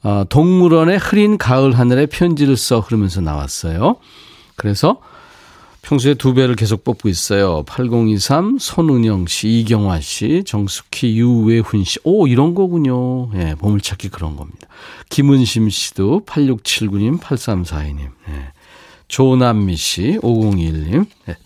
[0.04, 3.96] 어, 동물원의 흐린 가을 하늘에 편지를 써 흐르면서 나왔어요.
[4.54, 5.00] 그래서
[5.82, 7.62] 평소에 두 배를 계속 뽑고 있어요.
[7.66, 11.98] 8023, 손은영 씨, 이경화 씨, 정숙희, 유외훈 씨.
[12.04, 13.30] 오, 이런 거군요.
[13.34, 14.68] 예, 보물찾기 그런 겁니다.
[15.08, 18.10] 김은심 씨도 8679님, 8342님.
[18.28, 18.52] 예.
[19.08, 21.06] 조남미 씨, 5021님.
[21.28, 21.36] 예.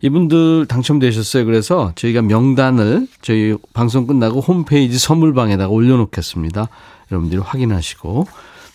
[0.00, 1.46] 이분들 당첨되셨어요.
[1.46, 6.68] 그래서 저희가 명단을 저희 방송 끝나고 홈페이지 선물방에다가 올려놓겠습니다.
[7.10, 8.26] 여러분들이 확인하시고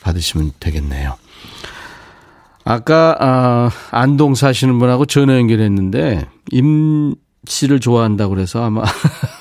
[0.01, 1.17] 받으시면 되겠네요.
[2.69, 7.15] 아까 아, 안동 사시는 분하고 전화 연결했는데 임
[7.47, 8.83] 씨를 좋아한다고 그래서 아마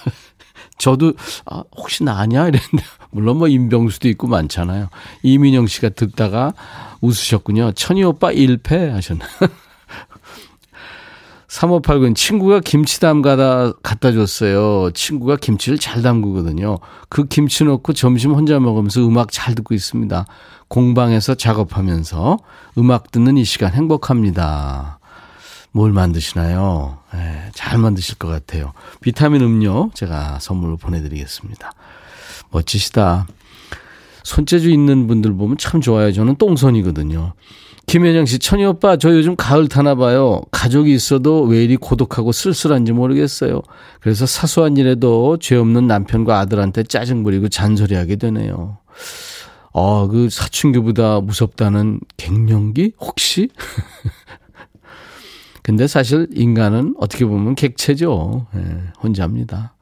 [0.78, 1.12] 저도
[1.44, 4.88] 아, 혹시 나냐 이랬는데 물론 뭐 임병수도 있고 많잖아요.
[5.22, 6.54] 이민영 씨가 듣다가
[7.02, 7.72] 웃으셨군요.
[7.72, 9.26] 천희 오빠 1패 하셨나.
[11.48, 14.90] 3589는 친구가 김치 담가다 갖다 줬어요.
[14.92, 16.78] 친구가 김치를 잘 담그거든요.
[17.08, 20.26] 그 김치 넣고 점심 혼자 먹으면서 음악 잘 듣고 있습니다.
[20.68, 22.37] 공방에서 작업하면서
[22.76, 24.98] 음악 듣는 이 시간 행복합니다.
[25.72, 26.98] 뭘 만드시나요?
[27.14, 28.72] 네, 잘 만드실 것 같아요.
[29.00, 31.72] 비타민 음료 제가 선물로 보내드리겠습니다.
[32.50, 33.26] 멋지시다.
[34.24, 36.12] 손재주 있는 분들 보면 참 좋아요.
[36.12, 37.35] 저는 똥손이거든요.
[37.87, 40.42] 김현영 씨, 천희 오빠, 저 요즘 가을 타나 봐요.
[40.50, 43.62] 가족이 있어도 왜 이리 고독하고 쓸쓸한지 모르겠어요.
[44.00, 48.76] 그래서 사소한 일에도 죄 없는 남편과 아들한테 짜증 부리고 잔소리하게 되네요.
[49.72, 52.92] 어, 그 사춘기보다 무섭다는 갱년기?
[53.00, 53.48] 혹시?
[55.62, 58.46] 근데 사실 인간은 어떻게 보면 객체죠.
[58.54, 58.61] 예,
[59.02, 59.74] 혼자입니다.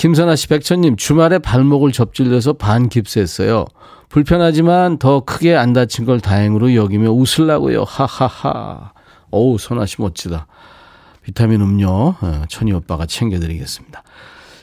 [0.00, 3.66] 김선아 씨, 백천님, 주말에 발목을 접질려서 반 깁스했어요.
[4.08, 7.84] 불편하지만 더 크게 안 다친 걸 다행으로 여기며 웃으려고요.
[7.84, 8.92] 하하하.
[9.30, 10.46] 어우, 선아 씨 멋지다.
[11.22, 14.02] 비타민 음료, 어, 천희 오빠가 챙겨드리겠습니다.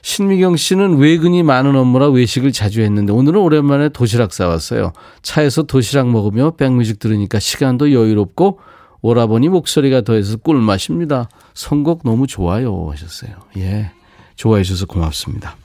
[0.02, 4.91] 신미경 씨는 외근이 많은 업무라 외식을 자주 했는데 오늘은 오랜만에 도시락 싸왔어요.
[5.21, 8.60] 차에서 도시락 먹으며 백뮤직 들으니까 시간도 여유롭고
[9.02, 11.30] 오라버니 목소리가 더해서 꿀맛입니다.
[11.54, 13.34] 선곡 너무 좋아요 하셨어요.
[13.58, 13.91] 예.
[14.38, 15.58] 좋아해 주셔서 고맙습니다.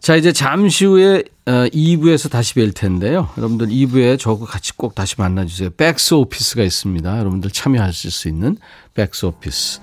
[0.00, 3.28] 자, 이제 잠시 후에 2부에서 어, 다시 뵐 텐데요.
[3.36, 5.70] 여러분들 2부에 저거 같이 꼭 다시 만나주세요.
[5.70, 7.18] 백스 오피스가 있습니다.
[7.18, 8.56] 여러분들 참여하실 수 있는
[8.94, 9.80] 백스 오피스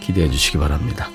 [0.00, 1.08] 기대해 주시기 바랍니다.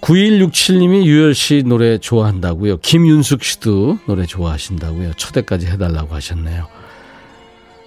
[0.00, 2.78] 9167님이 유열 씨 노래 좋아한다고요.
[2.78, 5.14] 김윤숙 씨도 노래 좋아하신다고요.
[5.14, 6.68] 초대까지 해달라고 하셨네요.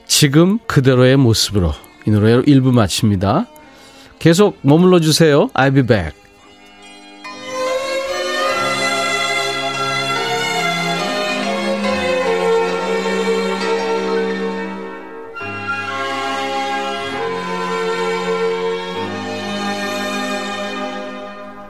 [0.08, 1.74] 지금 그대로의 모습으로
[2.06, 3.48] 이 노래로 1부 마칩니다.
[4.20, 5.50] 계속 머물러 주세요.
[5.54, 6.26] I'll be back.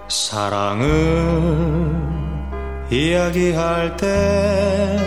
[0.08, 2.06] 사랑은
[2.92, 4.98] 이야기할 때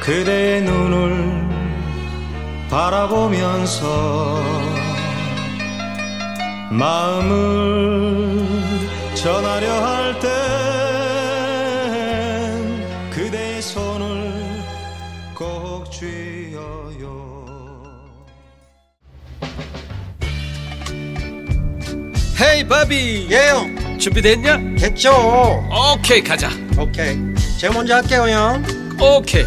[0.00, 1.48] 그대의 눈을
[2.68, 4.51] 바라보면서
[6.78, 8.48] 마음을
[9.14, 10.30] 전하려 할 땐
[13.10, 14.32] 그대의 손을
[15.34, 17.32] 꼭 쥐어요.
[22.40, 23.98] 헤이 바비 예영.
[23.98, 24.58] 준비됐냐?
[24.78, 25.12] 됐죠.
[25.94, 26.48] 오케이 가자.
[26.78, 27.16] 오케이.
[27.58, 28.64] 제가 먼저 할게요 형.
[29.00, 29.44] 오케이.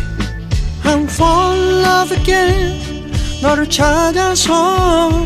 [0.83, 3.11] I'm fall in love again
[3.41, 5.25] 너를 찾아서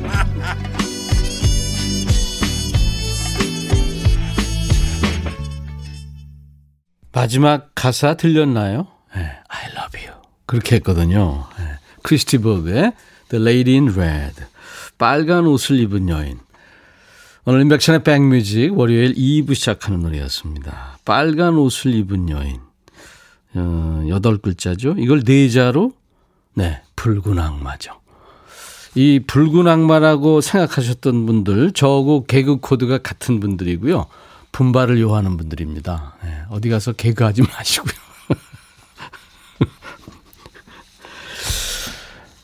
[7.21, 8.87] 마지막 가사 들렸나요?
[9.15, 10.19] 네, I love you.
[10.47, 11.45] 그렇게 했거든요.
[11.55, 11.65] 네,
[12.01, 12.93] 크리스 디 버그의
[13.29, 14.41] The Lady in Red.
[14.97, 16.39] 빨간 옷을 입은 여인.
[17.45, 20.97] 오늘 임백천의 백뮤직 월요일 2부 시작하는 노래였습니다.
[21.05, 22.59] 빨간 옷을 입은 여인.
[23.53, 24.95] 어, 8글자죠.
[24.97, 25.93] 이걸 네자로
[26.55, 28.01] 네, 붉은 악마죠.
[28.95, 34.07] 이 붉은 악마라고 생각하셨던 분들, 저하고 개그 코드가 같은 분들이고요.
[34.51, 36.15] 분발을 요하는 분들입니다.
[36.23, 37.93] 네, 어디 가서 개그하지 마시고요.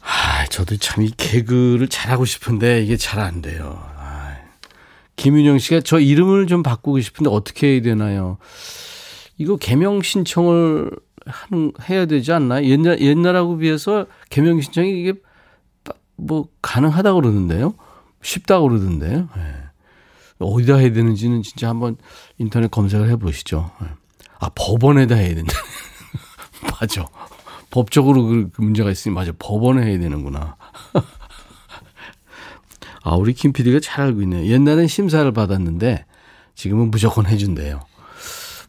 [0.02, 3.84] 아, 저도 참 이 개그를 잘하고 싶은데 이게 잘 안 돼요.
[3.98, 4.36] 아,
[5.16, 8.38] 김윤영 씨가 저 이름을 좀 바꾸고 싶은데 어떻게 해야 되나요?
[9.38, 10.90] 이거 개명 신청을
[11.26, 12.64] 하는 해야 되지 않나?
[12.64, 15.14] 옛날 옛날하고 비해서 개명 신청이 이게
[16.16, 17.76] 뭐 가능하다고 그러는데요.
[18.24, 19.30] 쉽다고 그러던데요.
[19.36, 19.54] 네.
[20.40, 21.98] 어디다 해야 되는지는 진짜 한번
[22.38, 23.72] 인터넷 검색을 해보시죠.
[23.82, 23.88] 네.
[24.40, 25.54] 아 법원에다 해야 된다.
[26.80, 27.08] 맞아.
[27.70, 29.32] 법적으로 그, 그 문제가 있으니 맞아.
[29.38, 30.56] 법원에 해야 되는구나.
[33.04, 34.46] 아 우리 김 PD가 잘 알고 있네요.
[34.46, 36.06] 옛날엔 심사를 받았는데
[36.56, 37.82] 지금은 무조건 해준대요.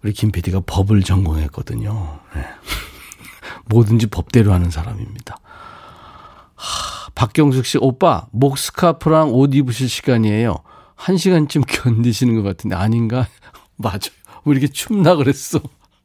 [0.02, 2.20] 우리 김 PD가 법을 전공했거든요.
[2.34, 2.44] 네.
[3.66, 5.36] 뭐든지 법대로 하는 사람입니다.
[6.54, 10.56] 하, 박경숙 씨, 오빠, 목 스카프랑 옷 입으실 시간이에요.
[10.98, 13.28] 한 시간쯤 견디시는 것 같은데, 아닌가?
[13.78, 14.12] 맞아요.
[14.44, 15.60] 왜 이렇게 춥나 그랬어?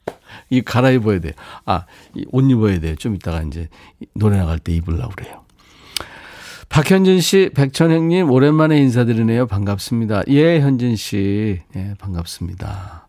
[0.50, 1.34] 이 갈아입어야 돼.
[1.66, 1.86] 아,
[2.28, 2.96] 옷 입어야 돼.
[2.96, 3.68] 좀 이따가 이제
[4.14, 5.44] 노래 나갈 때 입으려고 그래요.
[6.70, 9.48] 박현진 씨, 백천행님, 오랜만에 인사드리네요.
[9.48, 10.24] 반갑습니다.
[10.30, 11.60] 예, 현진 씨.
[11.76, 13.08] 예, 반갑습니다.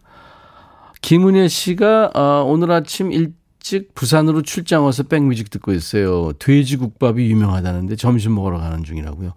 [1.00, 6.32] 김은혜 씨가 어, 오늘 아침 일찍 부산으로 출장 와서 백뮤직 듣고 있어요.
[6.38, 9.32] 돼지국밥이 유명하다는데 점심 먹으러 가는 중이라고요.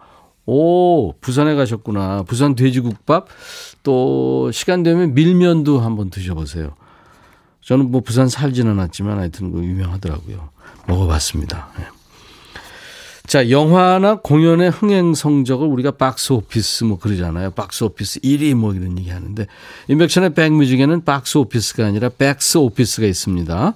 [0.47, 2.23] 오, 부산에 가셨구나.
[2.23, 3.27] 부산 돼지국밥.
[3.83, 6.73] 또 시간 되면 밀면도 한번 드셔보세요.
[7.61, 10.49] 저는 뭐 부산 살지는 않았지만 하여튼 그 유명하더라고요.
[10.87, 11.69] 먹어봤습니다.
[11.77, 11.85] 네.
[13.27, 17.51] 자, 영화나 공연의 흥행 성적을 우리가 박스 오피스 뭐 그러잖아요.
[17.51, 19.45] 박스 오피스 1위 뭐 이런 얘기 하는데
[19.89, 23.73] 임백천의 백뮤직에는 박스 오피스가 아니라 백스 오피스가 있습니다.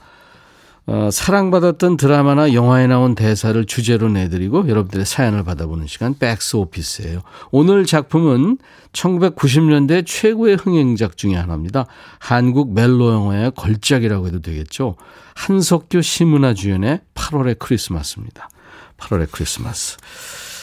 [0.88, 7.22] 어, 사랑받았던 드라마나 영화에 나온 대사를 주제로 내드리고 여러분들의 사연을 받아보는 시간 백스 오피스예요.
[7.52, 8.58] 오늘 작품은
[8.92, 11.86] 1990년대 최고의 흥행작 중의 하나입니다.
[12.20, 14.96] 한국 멜로 영화의 걸작이라고 해도 되겠죠.
[15.36, 18.50] 한석규 시문화 주연의 8월의 크리스마스입니다.
[18.98, 19.98] 8월의 크리스마스.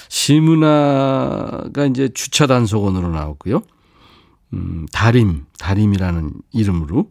[0.08, 3.62] 시문화가 이제 주차 단속원으로 나왔고요.
[4.54, 7.08] 음, 다림, 다림이라는 이름으로.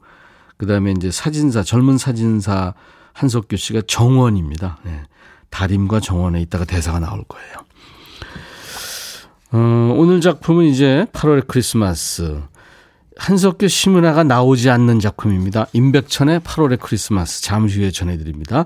[0.57, 2.73] 그 다음에 이제 사진사, 젊은 사진사
[3.17, 4.77] 한석규 씨가 정원입니다.
[4.83, 5.01] 네.
[5.49, 7.55] 다림과 정원에 있다가 대사가 나올 거예요.
[9.53, 12.41] 어, 오늘 작품은 이제 8월의 크리스마스.
[13.17, 15.65] 한석규 시문화가 나오지 않는 작품입니다.
[15.73, 17.41] 임백천의 8월의 크리스마스.
[17.41, 18.65] 잠시 후에 전해드립니다.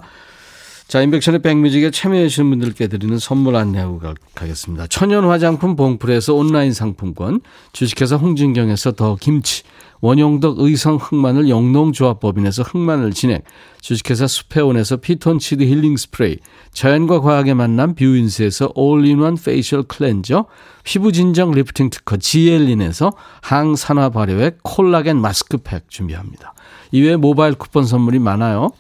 [0.92, 4.02] 자, 인백션의 백뮤직에 참여해주시는 분들께 드리는 선물 안내하고
[4.36, 4.88] 가겠습니다.
[4.88, 7.40] 천연 화장품 봉풀에서 온라인 상품권,
[7.72, 9.64] 주식회사 홍진경에서 더 김치,
[10.02, 13.46] 원용덕 의성 흑마늘 영농조합법인에서 흑마늘 진액,
[13.80, 16.40] 주식회사 수페온에서 피톤치드 힐링 스프레이,
[16.74, 20.48] 자연과 과학의 만남 뷰인스에서 all-in-one facial cleanser,
[20.84, 26.54] 피부 진정 리프팅 특허 지엘린에서 항산화 발효액 콜라겐 마스크팩 준비합니다.
[26.92, 28.72] 이외에 모바일 쿠폰 선물이 많아요.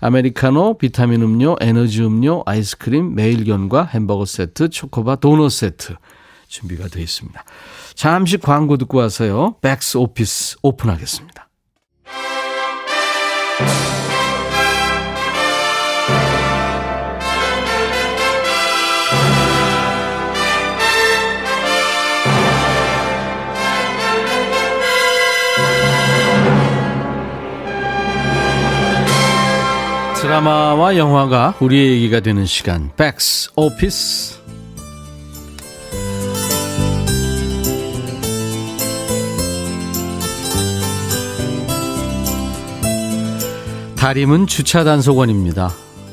[0.00, 5.94] 아메리카노, 비타민 음료, 에너지 음료, 아이스크림, 매일견과 햄버거 세트, 초코바 도넛 세트
[6.48, 7.44] 준비가 되어 있습니다.
[7.94, 9.56] 잠시 광고 듣고 와서요.
[9.60, 11.48] 백스 오피스 오픈하겠습니다.
[30.30, 34.38] 드라마와 영화가 우리의 얘기가 되는 시간 백스 오피스
[43.96, 45.72] 다림은 주차 단속원입니다.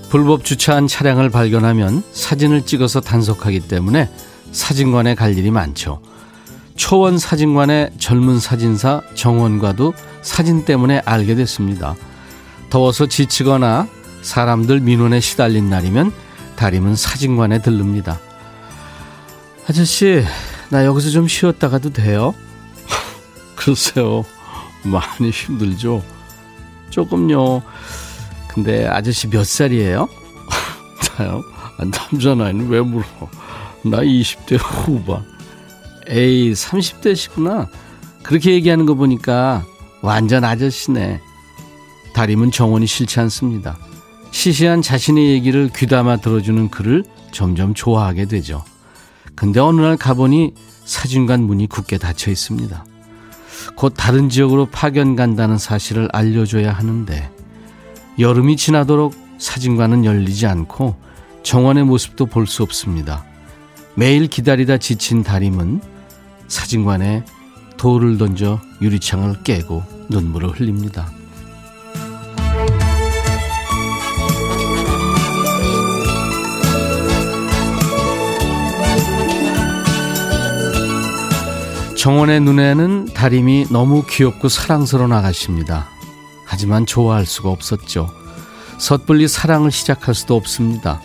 [0.09, 4.09] 불법 주차한 차량을 발견하면 사진을 찍어서 단속하기 때문에
[4.51, 6.01] 사진관에 갈 일이 많죠.
[6.75, 11.95] 초원 사진관의 젊은 사진사 정원과도 사진 때문에 알게 됐습니다.
[12.71, 13.87] 더워서 지치거나
[14.27, 16.11] 사람들 민원에 시달린 날이면
[16.57, 18.19] 다림은 사진관에 들릅니다.
[19.69, 20.21] 아저씨,
[20.69, 22.35] 나 여기서 좀 쉬었다 가도 돼요?
[23.55, 24.25] 글쎄요,
[24.83, 26.03] 많이 힘들죠.
[26.89, 27.61] 조금요.
[28.49, 30.09] 근데 아저씨 몇 살이에요?
[31.17, 31.41] 나요?
[31.77, 33.05] 아, 남자 나이는 왜 물어?
[33.85, 35.23] 나 20대 후반.
[36.09, 37.69] 에이, 30대시구나.
[38.23, 39.65] 그렇게 얘기하는 거 보니까
[40.01, 41.21] 완전 아저씨네.
[42.13, 43.77] 다림은 정원이 싫지 않습니다.
[44.31, 48.63] 시시한 자신의 얘기를 귀담아 들어주는 그를 점점 좋아하게 되죠.
[49.35, 50.53] 근데 어느 날 가보니
[50.85, 52.85] 사진관 문이 굳게 닫혀 있습니다.
[53.75, 57.29] 곧 다른 지역으로 파견 간다는 사실을 알려줘야 하는데
[58.19, 60.95] 여름이 지나도록 사진관은 열리지 않고
[61.43, 63.23] 정원의 모습도 볼 수 없습니다.
[63.95, 65.81] 매일 기다리다 지친 다림은
[66.47, 67.23] 사진관에
[67.77, 71.11] 돌을 던져 유리창을 깨고 눈물을 흘립니다.
[81.97, 85.87] 정원의 눈에는 다림이 너무 귀엽고 사랑스러운 아가씨입니다.
[86.45, 88.07] 하지만 좋아할 수가 없었죠.
[88.77, 91.01] 섣불리 사랑을 시작할 수도 없습니다.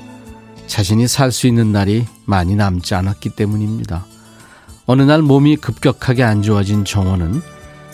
[0.66, 4.04] 자신이 살 수 있는 날이 많이 남지 않았기 때문입니다.
[4.84, 7.40] 어느 날 몸이 급격하게 안 좋아진 정원은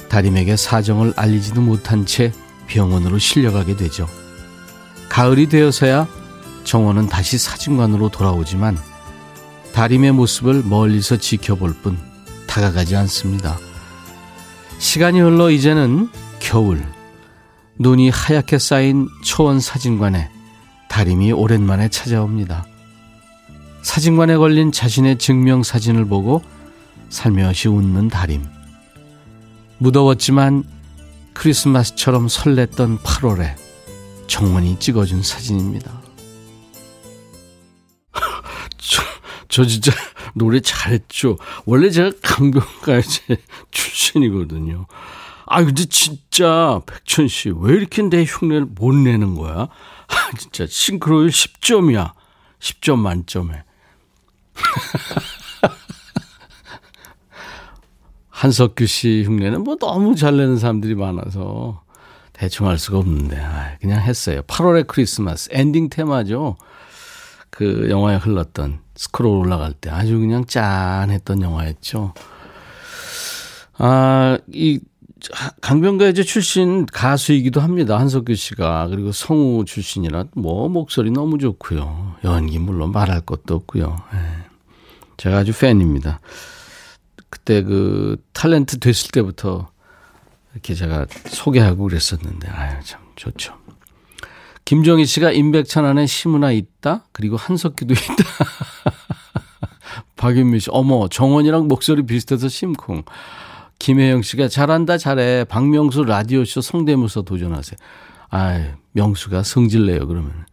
[0.08, 2.32] 다림에게 사정을 알리지도 못한 채
[2.66, 4.08] 병원으로 실려가게 되죠.
[5.08, 6.08] 가을이 되어서야
[6.64, 8.76] 정원은 다시 사진관으로 돌아오지만
[9.72, 12.07] 다림의 모습을 멀리서 지켜볼 뿐
[12.48, 13.58] 다가가지 않습니다.
[14.78, 16.08] 시간이 흘러 이제는
[16.40, 16.84] 겨울.
[17.78, 20.28] 눈이 하얗게 쌓인 초원 사진관에
[20.88, 22.66] 다림이 오랜만에 찾아옵니다.
[23.82, 26.42] 사진관에 걸린 자신의 증명 사진을 보고
[27.10, 28.44] 살며시 웃는 다림.
[29.78, 30.64] 무더웠지만
[31.34, 33.54] 크리스마스처럼 설렜던 8월에
[34.26, 36.02] 정원이 찍어준 사진입니다.
[38.78, 39.02] 저,
[39.48, 39.92] 저 진짜
[40.38, 41.36] 노래 잘했죠.
[41.66, 43.36] 원래 제가 강변가요제
[43.70, 44.86] 출신이거든요.
[45.46, 49.68] 아, 근데 진짜 백천 씨, 왜 이렇게 내 흉내를 못 내는 거야?
[50.08, 52.12] 아, 진짜 싱크로율 10점이야.
[52.60, 53.64] 10점 만점에.
[58.28, 61.82] 한석규 씨 흉내는 뭐 너무 잘 내는 사람들이 많아서
[62.32, 64.42] 대충 할 수가 없는데, 아, 그냥 했어요.
[64.42, 66.56] 8월의 크리스마스 엔딩 테마죠.
[67.50, 72.14] 그 영화에 흘렀던 스크롤 올라갈 때 아주 그냥 짠했던 영화였죠.
[73.78, 74.80] 아, 이
[75.60, 77.96] 강변가요제 출신 가수이기도 합니다.
[78.00, 78.88] 한석규 씨가.
[78.88, 82.16] 그리고 성우 출신이라 뭐 목소리 너무 좋고요.
[82.24, 84.02] 연기 물론 말할 것도 없고요.
[84.14, 84.18] 예.
[85.16, 86.18] 제가 아주 팬입니다.
[87.30, 89.68] 그때 그 탤런트 됐을 때부터
[90.54, 93.54] 이렇게 제가 소개하고 그랬었는데 아유 참 좋죠.
[94.68, 97.06] 김정희 씨가 임백천 안에 심은아 있다.
[97.12, 98.24] 그리고 한석기도 있다.
[100.16, 103.04] 박윤미 씨, 어머 정원이랑 목소리 비슷해서 심쿵.
[103.78, 105.44] 김혜영 씨가 잘한다 잘해.
[105.44, 107.78] 박명수 라디오쇼 성대모사 도전하세요.
[108.28, 110.44] 아 명수가 성질내요 그러면.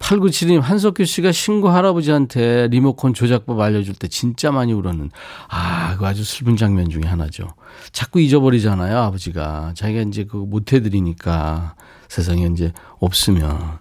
[0.00, 5.12] 8972님, 한석규 씨가 신고 할아버지한테 리모컨 조작법 알려줄 때 진짜 많이 울었는,
[5.48, 7.46] 아, 그 아주 슬픈 장면 중에 하나죠.
[7.92, 9.74] 자꾸 잊어버리잖아요, 아버지가.
[9.76, 11.76] 자기가 이제 그거 못 해드리니까
[12.12, 13.78] 세상에 이제 없으면.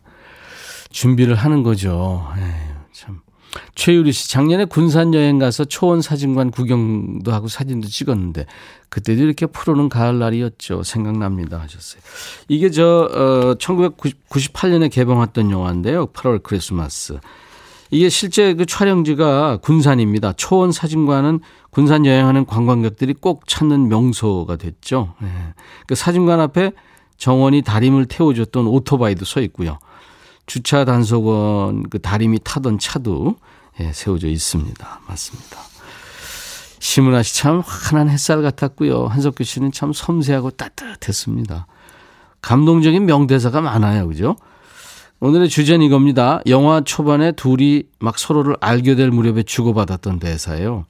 [0.89, 2.25] 준비를 하는 거죠.
[2.37, 2.43] 에이,
[2.93, 3.19] 참.
[3.75, 8.45] 최유리 씨, 작년에 군산 여행 가서 초원 사진관 구경도 하고 사진도 찍었는데,
[8.87, 10.83] 그때도 이렇게 푸르는 가을 날이었죠.
[10.83, 11.59] 생각납니다.
[11.59, 12.01] 하셨어요.
[12.47, 16.07] 이게 저, 어, 1998년에 개봉했던 영화인데요.
[16.07, 17.19] 8월 크리스마스.
[17.89, 20.33] 이게 실제 그 촬영지가 군산입니다.
[20.37, 25.15] 초원 사진관은 군산 여행하는 관광객들이 꼭 찾는 명소가 됐죠.
[25.19, 25.29] 네.
[25.87, 26.71] 그 사진관 앞에
[27.21, 29.77] 정원이 다림을 태워줬던 오토바이도 서 있고요.
[30.47, 33.35] 주차 단속원 그 다림이 타던 차도
[33.79, 35.01] 예, 세워져 있습니다.
[35.07, 35.57] 맞습니다.
[36.79, 39.05] 심은아 씨 참 환한 햇살 같았고요.
[39.05, 41.67] 한석규 씨는 참 섬세하고 따뜻했습니다.
[42.41, 44.07] 감동적인 명대사가 많아요.
[44.07, 44.35] 그죠?
[45.19, 46.41] 오늘의 주제는 이겁니다.
[46.47, 50.87] 영화 초반에 둘이 막 서로를 알게 될 무렵에 주고받았던 대사예요.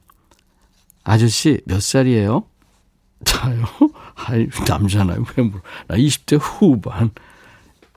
[1.04, 2.44] 아저씨 몇 살이에요?
[3.26, 3.64] 저요?
[4.24, 5.24] 아이, 남자나요?
[5.36, 5.60] 왜 물어?
[5.88, 7.10] 나 20대 후반.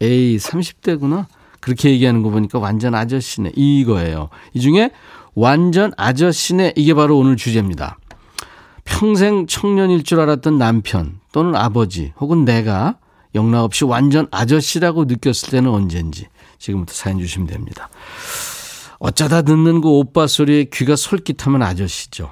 [0.02, 1.26] 에이, 30대구나.
[1.60, 3.54] 그렇게 얘기하는 거 보니까 완전 아저씨네.
[3.56, 4.30] 이거예요.
[4.54, 4.92] 이 중에
[5.34, 6.74] 완전 아저씨네.
[6.76, 7.98] 이게 바로 오늘 주제입니다.
[8.84, 12.98] 평생 청년일 줄 알았던 남편 또는 아버지 혹은 내가
[13.34, 16.28] 영락 없이 완전 아저씨라고 느꼈을 때는 언젠지
[16.60, 17.90] 지금부터 사연 주시면 됩니다.
[19.00, 22.32] 어쩌다 듣는 그 오빠 소리에 귀가 솔깃하면 아저씨죠.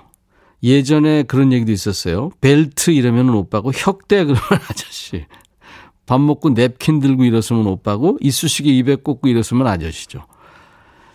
[0.63, 2.31] 예전에 그런 얘기도 있었어요.
[2.39, 5.25] 벨트 이러면 오빠고 혁대 그러면 아저씨.
[6.05, 10.25] 밥 먹고 냅킨 들고 일어서면 오빠고 이쑤시개 입에 꽂고 일어서면 아저씨죠.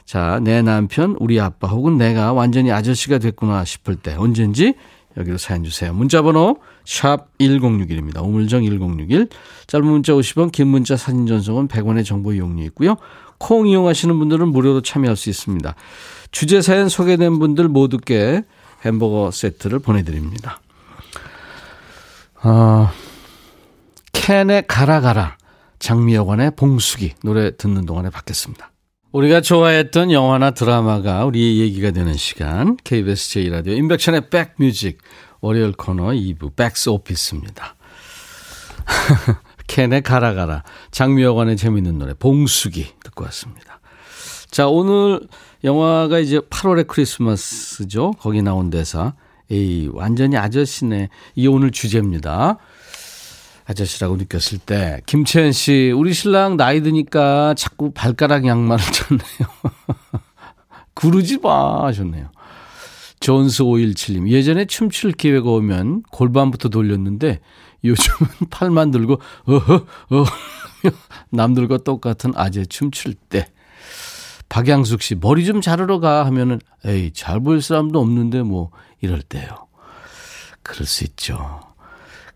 [0.05, 4.74] 자, 내 남편, 우리 아빠 혹은 내가 완전히 아저씨가 됐구나 싶을 때 언젠지
[5.18, 5.92] 여기로 사연 주세요.
[5.92, 8.22] 문자 번호 샵 1061입니다.
[8.24, 9.28] 우물정 1061.
[9.66, 12.96] 짧은 문자 50원, 긴 문자 사진 전송은 100원의 정보 이용료 있고요.
[13.38, 15.74] 콩 이용하시는 분들은 무료로 참여할 수 있습니다.
[16.30, 18.44] 주제 사연 소개된 분들 모두께
[18.85, 20.61] 햄버거 세트를 보내드립니다.
[22.41, 22.93] 아,
[24.12, 25.37] 캔의 가라 가라
[25.79, 28.70] 장미여관의 봉숙이 노래 듣는 동안에 받겠습니다.
[29.12, 34.99] 우리가 좋아했던 영화나 드라마가 우리 얘기가 되는 시간 KBS 제2라디오 인백션의 백뮤직
[35.41, 37.76] 월요일 코너 2부 백스 오피스입니다.
[39.66, 43.81] 캔의 가라가라 장미여관의 재밌는 노래 봉숙이 듣고 왔습니다.
[44.51, 45.20] 자 오늘
[45.64, 48.12] 영화가 이제 8월의 크리스마스죠.
[48.18, 49.14] 거기 나온 대사
[49.50, 52.59] 에이 완전히 아저씨네 이게 오늘 주제입니다.
[53.66, 59.48] 아저씨라고 느꼈을 때 김채연 씨 우리 신랑 나이 드니까 자꾸 발가락 양말을 쳤네요.
[60.94, 62.30] 구르지 마 하셨네요.
[63.20, 67.40] 존스 517님 예전에 춤출 기회가 오면 골반부터 돌렸는데
[67.84, 70.24] 요즘은 팔만 들고 어허 어
[71.30, 73.46] 남들과 똑같은 아재 춤출 때
[74.49, 78.70] 박양숙 씨 머리 좀 자르러 가 하면은 에이 잘 보일 사람도 없는데 뭐
[79.01, 79.49] 이럴 때요.
[80.62, 81.61] 그럴 수 있죠.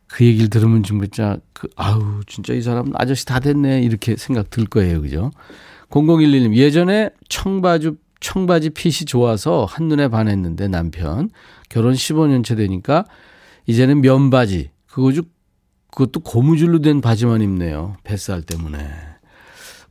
[0.07, 4.67] 그 얘기를 들으면 진짜 그 아우 진짜 이 사람 아저씨 다 됐네 이렇게 생각 들
[4.67, 5.01] 거예요.
[5.01, 5.31] 그죠?
[5.91, 11.31] 0011님 예전에 청바지 청바지 핏이 좋아서 한눈에 반했는데 남편
[11.69, 13.05] 결혼 15년째 되니까
[13.67, 15.23] 이제는 면바지 그거죠
[15.91, 17.97] 그것도 고무줄로 된 바지만 입네요.
[18.03, 19.12] 뱃살 때문에.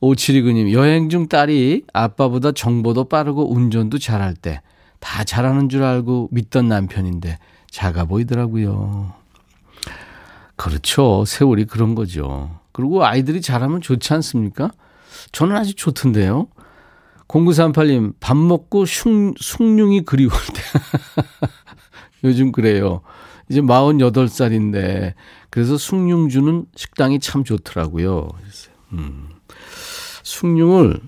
[0.02, 4.62] 5729님 여행 중 딸이 아빠보다 정보도 빠르고 운전도 잘할 때
[5.02, 7.40] 다 잘하는 줄 알고 믿던 남편인데
[7.70, 9.14] 작아 보이더라고요.
[10.56, 11.26] 그렇죠.
[11.26, 12.60] 세월이 그런 거죠.
[12.72, 14.72] 그리고 아이들이 잘하면 좋지 않습니까?
[15.34, 16.48] 저는 아주 좋던데요.
[17.28, 20.62] 0938님, 밥 먹고 숭, 숭늉이 그리울 때.
[22.24, 23.02] 요즘 그래요.
[23.50, 25.14] 이제 48살인데,
[25.50, 28.30] 그래서 숭늉 주는 식당이 참 좋더라고요.
[28.94, 29.30] 음.
[30.32, 31.00] 숭늉을,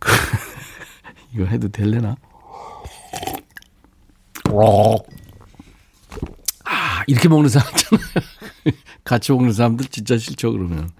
[1.34, 2.16] 이거 해도 될래나?
[6.64, 8.06] 아, 이렇게 먹는 사람 있잖아요.
[9.04, 10.90] 같이 먹는 사람들 진짜 싫죠, 그러면.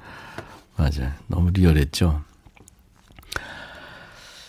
[0.76, 1.12] 맞아요.
[1.28, 2.22] 너무 리얼했죠.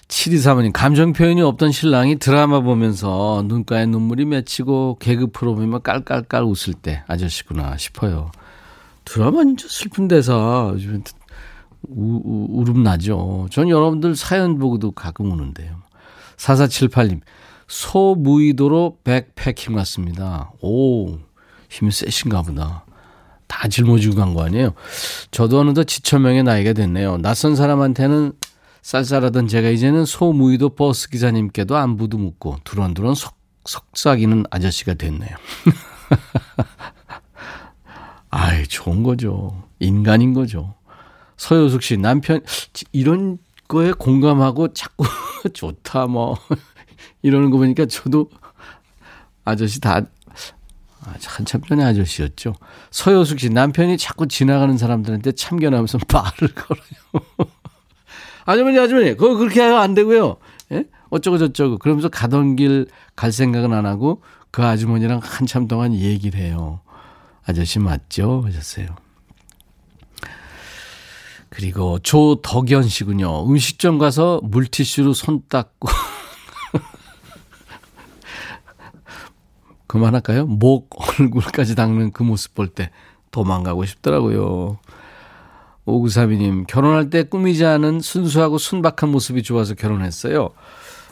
[0.08, 6.74] 7235님, 감정 표현이 없던 신랑이 드라마 보면서 눈가에 눈물이 맺히고 개그 프로 보면 깔깔깔 웃을
[6.74, 8.32] 때 아저씨구나 싶어요.
[9.06, 11.00] 드라마 진짜 슬픈 대사 요즘에
[11.90, 13.48] 우, 우, 울음 나죠.
[13.52, 15.76] 전 여러분들 사연 보고도 가끔 우는데요.
[16.38, 17.22] 4478님,
[17.68, 20.52] 소무이도로 백패킹 왔습니다.
[20.62, 21.18] 오,
[21.70, 22.86] 힘이 세신가 보다.
[23.48, 24.74] 다 짊어지고 간 거 아니에요?
[25.32, 27.18] 저도 어느덧 지천명의 나이가 됐네요.
[27.18, 28.34] 낯선 사람한테는
[28.82, 35.36] 쌀쌀하던 제가 이제는 소무이도 버스 기사님께도 안부도 묻고 두런두런 속, 속삭이는 아저씨가 됐네요.
[38.30, 39.64] 아이, 좋은 거죠.
[39.80, 40.74] 인간인 거죠.
[41.38, 42.42] 서효숙 씨, 남편,
[42.92, 45.06] 이런 거에 공감하고 자꾸
[45.54, 46.38] 좋다, 뭐.
[47.22, 48.30] 이러는 거 보니까 저도
[49.46, 50.02] 아저씨 다,
[51.06, 52.54] 아, 한참 전에 아저씨였죠.
[52.92, 57.50] 서효숙 씨, 남편이 자꾸 지나가는 사람들한테 참견하면서 말을 걸어요.
[58.46, 60.38] 아주머니, 아주머니, 그거 그렇게 하면 안 되고요.
[60.74, 60.86] 예?
[61.10, 61.78] 어쩌고 저쩌고.
[61.78, 64.22] 그러면서 가던 길 갈 생각은 안 하고
[64.52, 66.82] 그 아주머니랑 한참 동안 얘기를 해요.
[67.46, 68.42] 아저씨 맞죠?
[68.46, 68.88] 하셨어요.
[71.54, 73.48] 그리고 조덕연 씨군요.
[73.48, 75.88] 음식점 가서 물티슈로 손 닦고.
[79.86, 80.48] 그만할까요?
[80.48, 80.90] 목,
[81.20, 82.90] 얼굴까지 닦는 그 모습 볼 때
[83.30, 84.80] 도망가고 싶더라고요.
[85.86, 90.50] 5932님, 결혼할 때 꾸미지 않은 순수하고 순박한 모습이 좋아서 결혼했어요.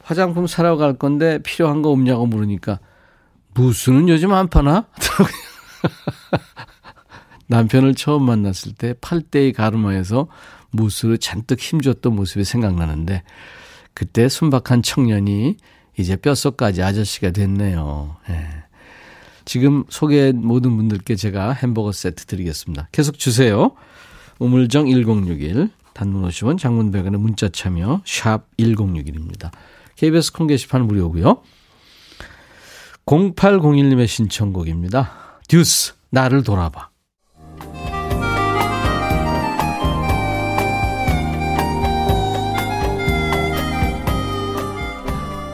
[0.01, 2.79] 화장품 사러 갈 건데 필요한 거 없냐고 물으니까,
[3.53, 4.87] 무스는 요즘 안 파나?
[7.51, 10.27] 남편을 처음 만났을 때 8대의 가르마에서
[10.71, 13.23] 무스를 잔뜩 힘줬던 모습이 생각나는데,
[13.93, 15.57] 그때 순박한 청년이
[15.97, 18.15] 이제 뼛속까지 아저씨가 됐네요.
[18.29, 18.47] 예.
[19.43, 22.87] 지금 소개한 모든 분들께 제가 햄버거 세트 드리겠습니다.
[22.93, 23.71] 계속 주세요.
[24.39, 29.51] 우물정 1061 단문 50원 장문 100원의 문자 참여 샵 1061입니다.
[29.97, 31.41] KBS 콩 게시판 무료고요.
[33.05, 35.39] 0801님의 신청곡입니다.
[35.49, 36.90] 듀스 나를 돌아봐.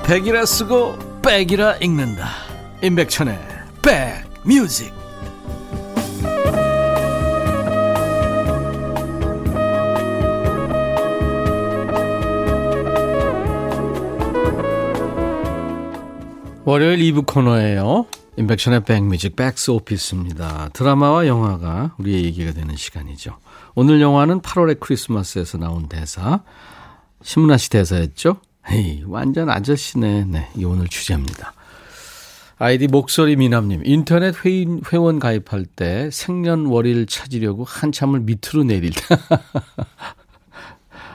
[0.07, 2.29] 백이라 쓰고 백이라 읽는다.
[2.81, 3.37] 임백천의
[3.81, 4.93] 백뮤직.
[16.63, 18.05] 월요일 2부 코너예요.
[18.37, 20.69] 인백션의 백뮤직 백스 오피스입니다.
[20.71, 23.37] 드라마와 영화가 우리의 얘기가 되는 시간이죠.
[23.75, 26.39] 오늘 영화는 8월의 크리스마스에서 나온 대사.
[27.23, 28.37] 심은하 씨 대사였죠?
[28.69, 30.25] 에이, 완전 아저씨네.
[30.25, 31.53] 네, 이 오늘 주제입니다.
[32.59, 39.01] 아이디 목소리 미남님, 인터넷 회인, 회원 가입할 때 생년월일 찾으려고 한참을 밑으로 내릴 때.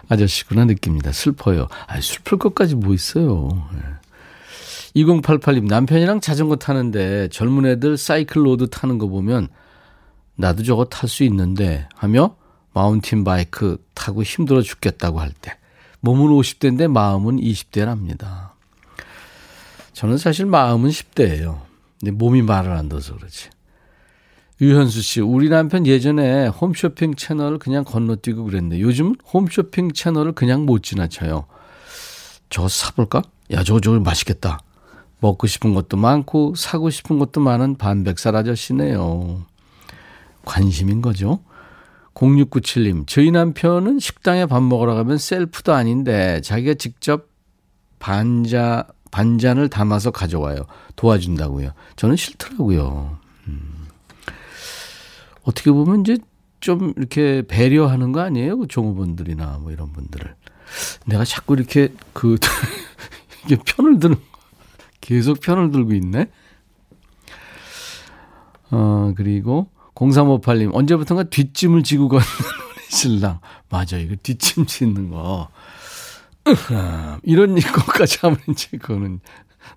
[0.08, 1.12] 아저씨구나 느낍니다.
[1.12, 1.68] 슬퍼요.
[1.86, 3.48] 아, 슬플 것까지 뭐 있어요.
[3.72, 3.80] 네.
[4.96, 9.48] 2088님, 남편이랑 자전거 타는데 젊은 애들 사이클 로드 타는 거 보면
[10.36, 12.36] 나도 저거 탈 수 있는데 하며
[12.72, 15.56] 마운틴 바이크 타고 힘들어 죽겠다고 할 때.
[16.02, 18.50] 몸은 50대인데 마음은 20대랍니다.
[19.92, 21.60] 저는 사실 마음은 10대예요.
[22.00, 23.50] 근데 몸이 말을 안 들어서 그렇지.
[24.60, 30.82] 유현수 씨, 우리 남편 예전에 홈쇼핑 채널을 그냥 건너뛰고 그랬는데 요즘은 홈쇼핑 채널을 그냥 못
[30.82, 31.46] 지나쳐요.
[32.50, 33.22] 저거 사볼까?
[33.52, 34.58] 야, 저거 저거 맛있겠다.
[35.20, 39.42] 먹고 싶은 것도 많고 사고 싶은 것도 많은 반백살 아저씨네요.
[40.44, 41.40] 관심인 거죠.
[42.22, 47.28] 0697님, 저희 남편은 식당에 밥 먹으러 가면 셀프도 아닌데 자기가 직접
[47.98, 50.66] 반자, 반잔을 담아서 가져와요.
[50.94, 51.72] 도와준다고요.
[51.96, 53.18] 저는 싫더라고요.
[53.48, 53.88] 음.
[55.42, 56.18] 어떻게 보면 이제
[56.60, 58.56] 좀 이렇게 배려하는 거 아니에요?
[58.56, 60.36] 그 종업원들이나 뭐 이런 분들을.
[61.06, 62.36] 내가 자꾸 이렇게 그,
[63.44, 64.16] 이게 편을 드는,
[65.00, 66.30] 계속 편을 들고 있네?
[68.70, 72.22] 어, 그리고 0358님, 언제부턴가 뒷짐을 지고 우리
[72.90, 73.40] 신랑.
[73.68, 75.48] 맞아, 이거 뒷짐 짓는 거.
[77.22, 79.20] 이런 것까지 하면 이제 그거는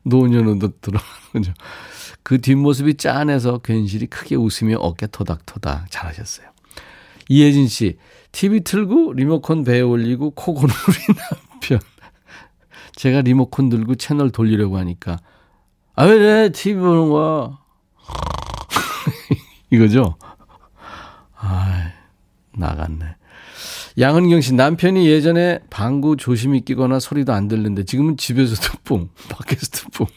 [0.03, 1.53] 노년으로 들어가는 거죠.
[2.23, 6.47] 그 뒷모습이 짠해서 괜시리 크게 웃으며 어깨 토닥토닥 잘하셨어요.
[7.29, 7.97] 이혜진 씨,
[8.31, 10.97] TV 틀고 리모컨 배에 올리고 코 고는 우리
[11.51, 11.79] 남편.
[12.95, 15.19] 제가 리모컨 들고 채널 돌리려고 하니까,
[15.95, 17.59] 아, 왜, 왜, TV 보는 거야?
[19.71, 20.15] 이거죠?
[21.35, 21.91] 아
[22.53, 23.15] 나갔네.
[23.97, 30.07] 양은경 씨 남편이 예전에 방구 조심히 끼거나 소리도 안 들는데 지금은 집에서도 뿡, 밖에서도 뿡.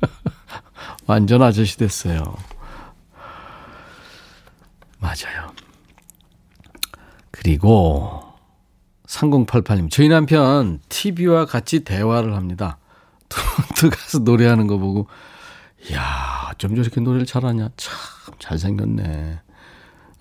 [1.06, 2.22] 완전 아저씨 됐어요.
[4.98, 5.52] 맞아요.
[7.30, 8.22] 그리고
[9.06, 12.78] 3088님, 저희 남편 TV와 같이 대화를 합니다.
[13.76, 15.08] 트 가서 노래하는 거 보고,
[15.90, 15.94] 이
[16.54, 17.70] 야, 좀 저렇게 노래를 잘하냐?
[17.76, 17.94] 참,
[18.38, 19.40] 잘생겼네.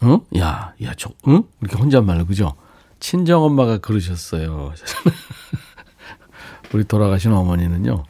[0.01, 0.19] 어?
[0.37, 1.43] 야, 야, 저, 응?
[1.61, 2.55] 이렇게 혼잣말로, 그죠?
[2.99, 4.73] 친정 엄마가 그러셨어요.
[6.73, 8.03] 우리 돌아가신 어머니는요,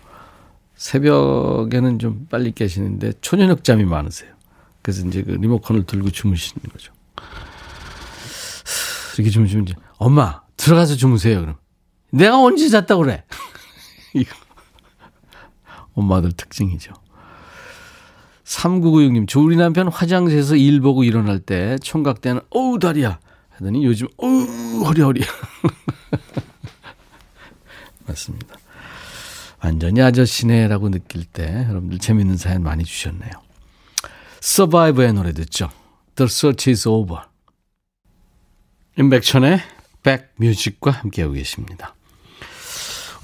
[0.75, 4.31] 새벽에는 좀 빨리 깨시는데 초저녁 잠이 많으세요.
[4.81, 6.93] 그래서 이제 그 리모컨을 들고 주무시는 거죠.
[9.15, 11.55] 이렇게 주무시면 이제, 엄마, 들어가서 주무세요, 그럼.
[12.09, 13.25] 내가 언제 잤다고 그래?
[14.15, 14.33] 이거.
[15.93, 16.93] 엄마들 특징이죠.
[18.53, 24.07] 3996님, 저 우리 남편 화장실에서 일 보고 일어날 때 총각 때는 어우 다리야 하더니 요즘
[24.17, 25.21] 어우 허리 허리.
[28.05, 28.55] 맞습니다.
[29.63, 33.31] 완전히 아저씨네라고 느낄 때 여러분들 재밌는 사연 많이 주셨네요.
[34.41, 35.69] 서바이버의 노래 듣죠.
[36.15, 37.23] The Search is Over.
[38.99, 39.59] 임백천의
[40.03, 41.95] 백뮤직과 함께하고 계십니다.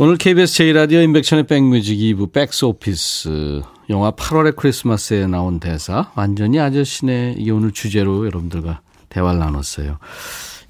[0.02, 7.52] 오늘 KBS 제1라디오 임백천의 백뮤직 2부 백스오피스 영화 8월의 크리스마스에 나온 대사 완전히 아저씨네 이게
[7.52, 8.80] 오늘 주제로 여러분들과
[9.10, 10.00] 대화를 나눴어요.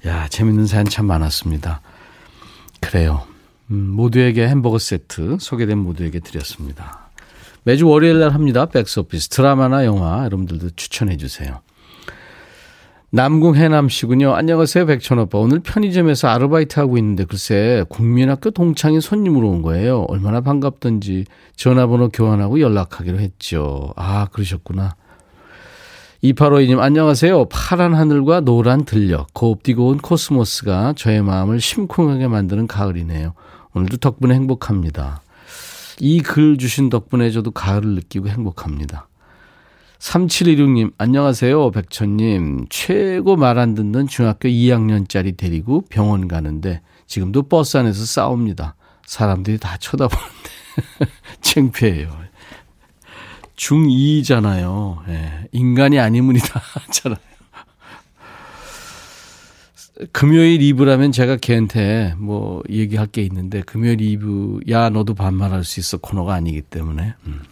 [0.06, 1.80] 야 재밌는 사연 참 많았습니다.
[2.80, 3.22] 그래요.
[3.70, 7.08] 음, 모두에게 햄버거 세트 소개된 모두에게 드렸습니다.
[7.62, 8.66] 매주 월요일 날 합니다.
[8.66, 11.60] 백스오피스 드라마나 영화 여러분들도 추천해 주세요.
[13.12, 14.34] 남궁 해남 씨군요.
[14.34, 15.36] 안녕하세요, 백천오빠.
[15.38, 20.02] 오늘 편의점에서 아르바이트 하고 있는데 글쎄 국민학교 동창인 손님으로 온 거예요.
[20.08, 21.24] 얼마나 반갑던지
[21.56, 23.92] 전화번호 교환하고 연락하기로 했죠.
[23.96, 24.94] 아, 그러셨구나.
[26.22, 27.46] 2852님, 안녕하세요.
[27.46, 33.32] 파란 하늘과 노란 들녘, 곱디고 온 코스모스가 저의 마음을 심쿵하게 만드는 가을이네요.
[33.74, 35.22] 오늘도 덕분에 행복합니다.
[35.98, 39.08] 이 글 주신 덕분에 저도 가을을 느끼고 행복합니다.
[40.00, 41.70] 3716님, 안녕하세요.
[41.72, 42.66] 백천님.
[42.70, 48.76] 최고 말 안 듣는 중학교 2학년짜리 데리고 병원 가는데 지금도 버스 안에서 싸웁니다.
[49.04, 50.50] 사람들이 다 쳐다보는데.
[51.42, 52.16] 창피해요.
[53.56, 55.06] 중2잖아요.
[55.08, 56.60] 예, 인간이 아니문이다.
[56.86, 57.18] 하잖아요.
[60.12, 65.98] 금요일 2부라면 제가 걔한테 뭐 얘기할 게 있는데 금요일 2부, 야, 너도 반말할 수 있어
[65.98, 67.12] 코너가 아니기 때문에.
[67.26, 67.42] 음.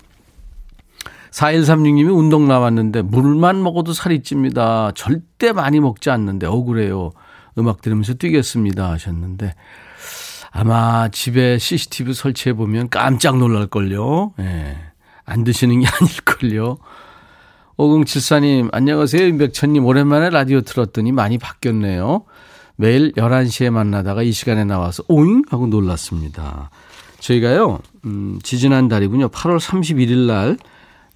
[1.31, 4.93] 4136님이 운동 나왔는데 물만 먹어도 살이 찝니다.
[4.95, 7.11] 절대 많이 먹지 않는데 억울해요.
[7.59, 9.55] 음악 들으면서 뛰겠습니다 하셨는데
[10.51, 14.35] 아마 집에 CCTV 설치해 보면 깜짝 놀랄걸요.
[14.41, 14.77] 예.
[15.25, 16.79] 안 드시는 게 아닐걸요.
[17.77, 19.25] 5074님, 안녕하세요.
[19.27, 22.25] 임백천님, 오랜만에 라디오 틀었더니 많이 바뀌었네요.
[22.75, 25.43] 매일 11시에 만나다가 이 시간에 나와서 오잉?
[25.49, 26.71] 하고 놀랐습니다.
[27.21, 29.29] 저희가요, 음, 지지난 달이군요.
[29.29, 30.57] 8월 31일 날,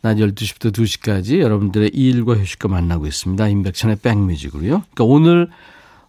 [0.02, 3.48] 낮 12시부터 2시까지 여러분들의 일과 휴식과 만나고 있습니다.
[3.48, 4.82] 임백천의 백뮤직으로요.
[4.92, 5.48] 그러니까 오늘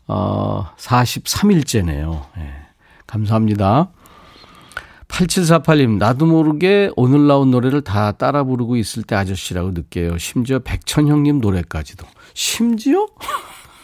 [0.08, 2.26] 어, 43일째네요.
[2.40, 2.54] 예.
[3.06, 3.92] 감사합니다.
[5.08, 10.18] 8748님, 나도 모르게 오늘 나온 노래를 다 따라 부르고 있을 때 아저씨라고 느껴요.
[10.18, 12.08] 심지어 백천 형님 노래까지도.
[12.34, 13.08] 심지어?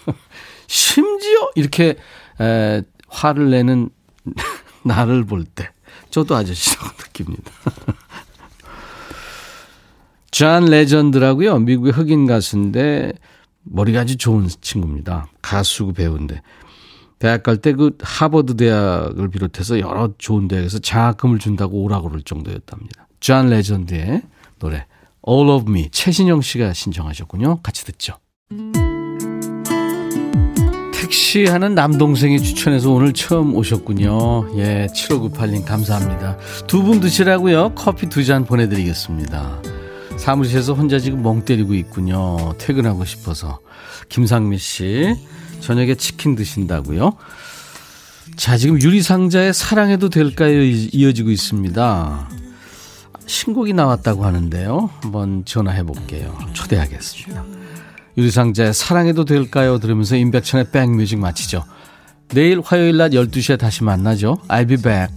[0.65, 1.51] 심지어?
[1.53, 1.97] 이렇게,
[2.41, 3.89] 에, 화를 내는
[4.83, 5.69] 나를 볼 때.
[6.09, 7.51] 저도 아저씨라고 느낍니다.
[10.31, 11.59] 존 레전드라고요.
[11.59, 13.13] 미국의 흑인 가수인데
[13.63, 15.27] 머리가 아주 좋은 친구입니다.
[15.41, 16.41] 가수고 배우인데.
[17.19, 23.07] 대학 갈 때 그 하버드 대학을 비롯해서 여러 좋은 대학에서 장학금을 준다고 오라고 그럴 정도였답니다.
[23.19, 24.21] 존 레전드의
[24.59, 24.85] 노래
[25.27, 27.59] All of Me 최신영 씨가 신청하셨군요.
[27.61, 28.13] 같이 듣죠.
[30.93, 34.57] 택시 하는 남동생이 추천해서 오늘 처음 오셨군요.
[34.57, 36.37] 예, 7598님 감사합니다.
[36.67, 37.73] 두 분 드시라고요.
[37.75, 39.61] 커피 두 잔 보내드리겠습니다.
[40.19, 42.53] 사무실에서 혼자 지금 멍 때리고 있군요.
[42.57, 43.59] 퇴근하고 싶어서.
[44.09, 45.15] 김상미 씨,
[45.61, 47.13] 저녁에 치킨 드신다고요?
[48.35, 50.61] 자, 지금 유리상자에 사랑해도 될까요?
[50.61, 52.29] 이어지고 있습니다.
[53.25, 54.89] 신곡이 나왔다고 하는데요.
[55.01, 56.37] 한번 전화해 볼게요.
[56.53, 57.45] 초대하겠습니다.
[58.17, 59.79] 유리상자에 사랑해도 될까요?
[59.79, 61.63] 들으면서 임백천의 백뮤직 마치죠.
[62.29, 64.37] 내일 화요일 낮 12시에 다시 만나죠.
[64.47, 65.09] I'll be back.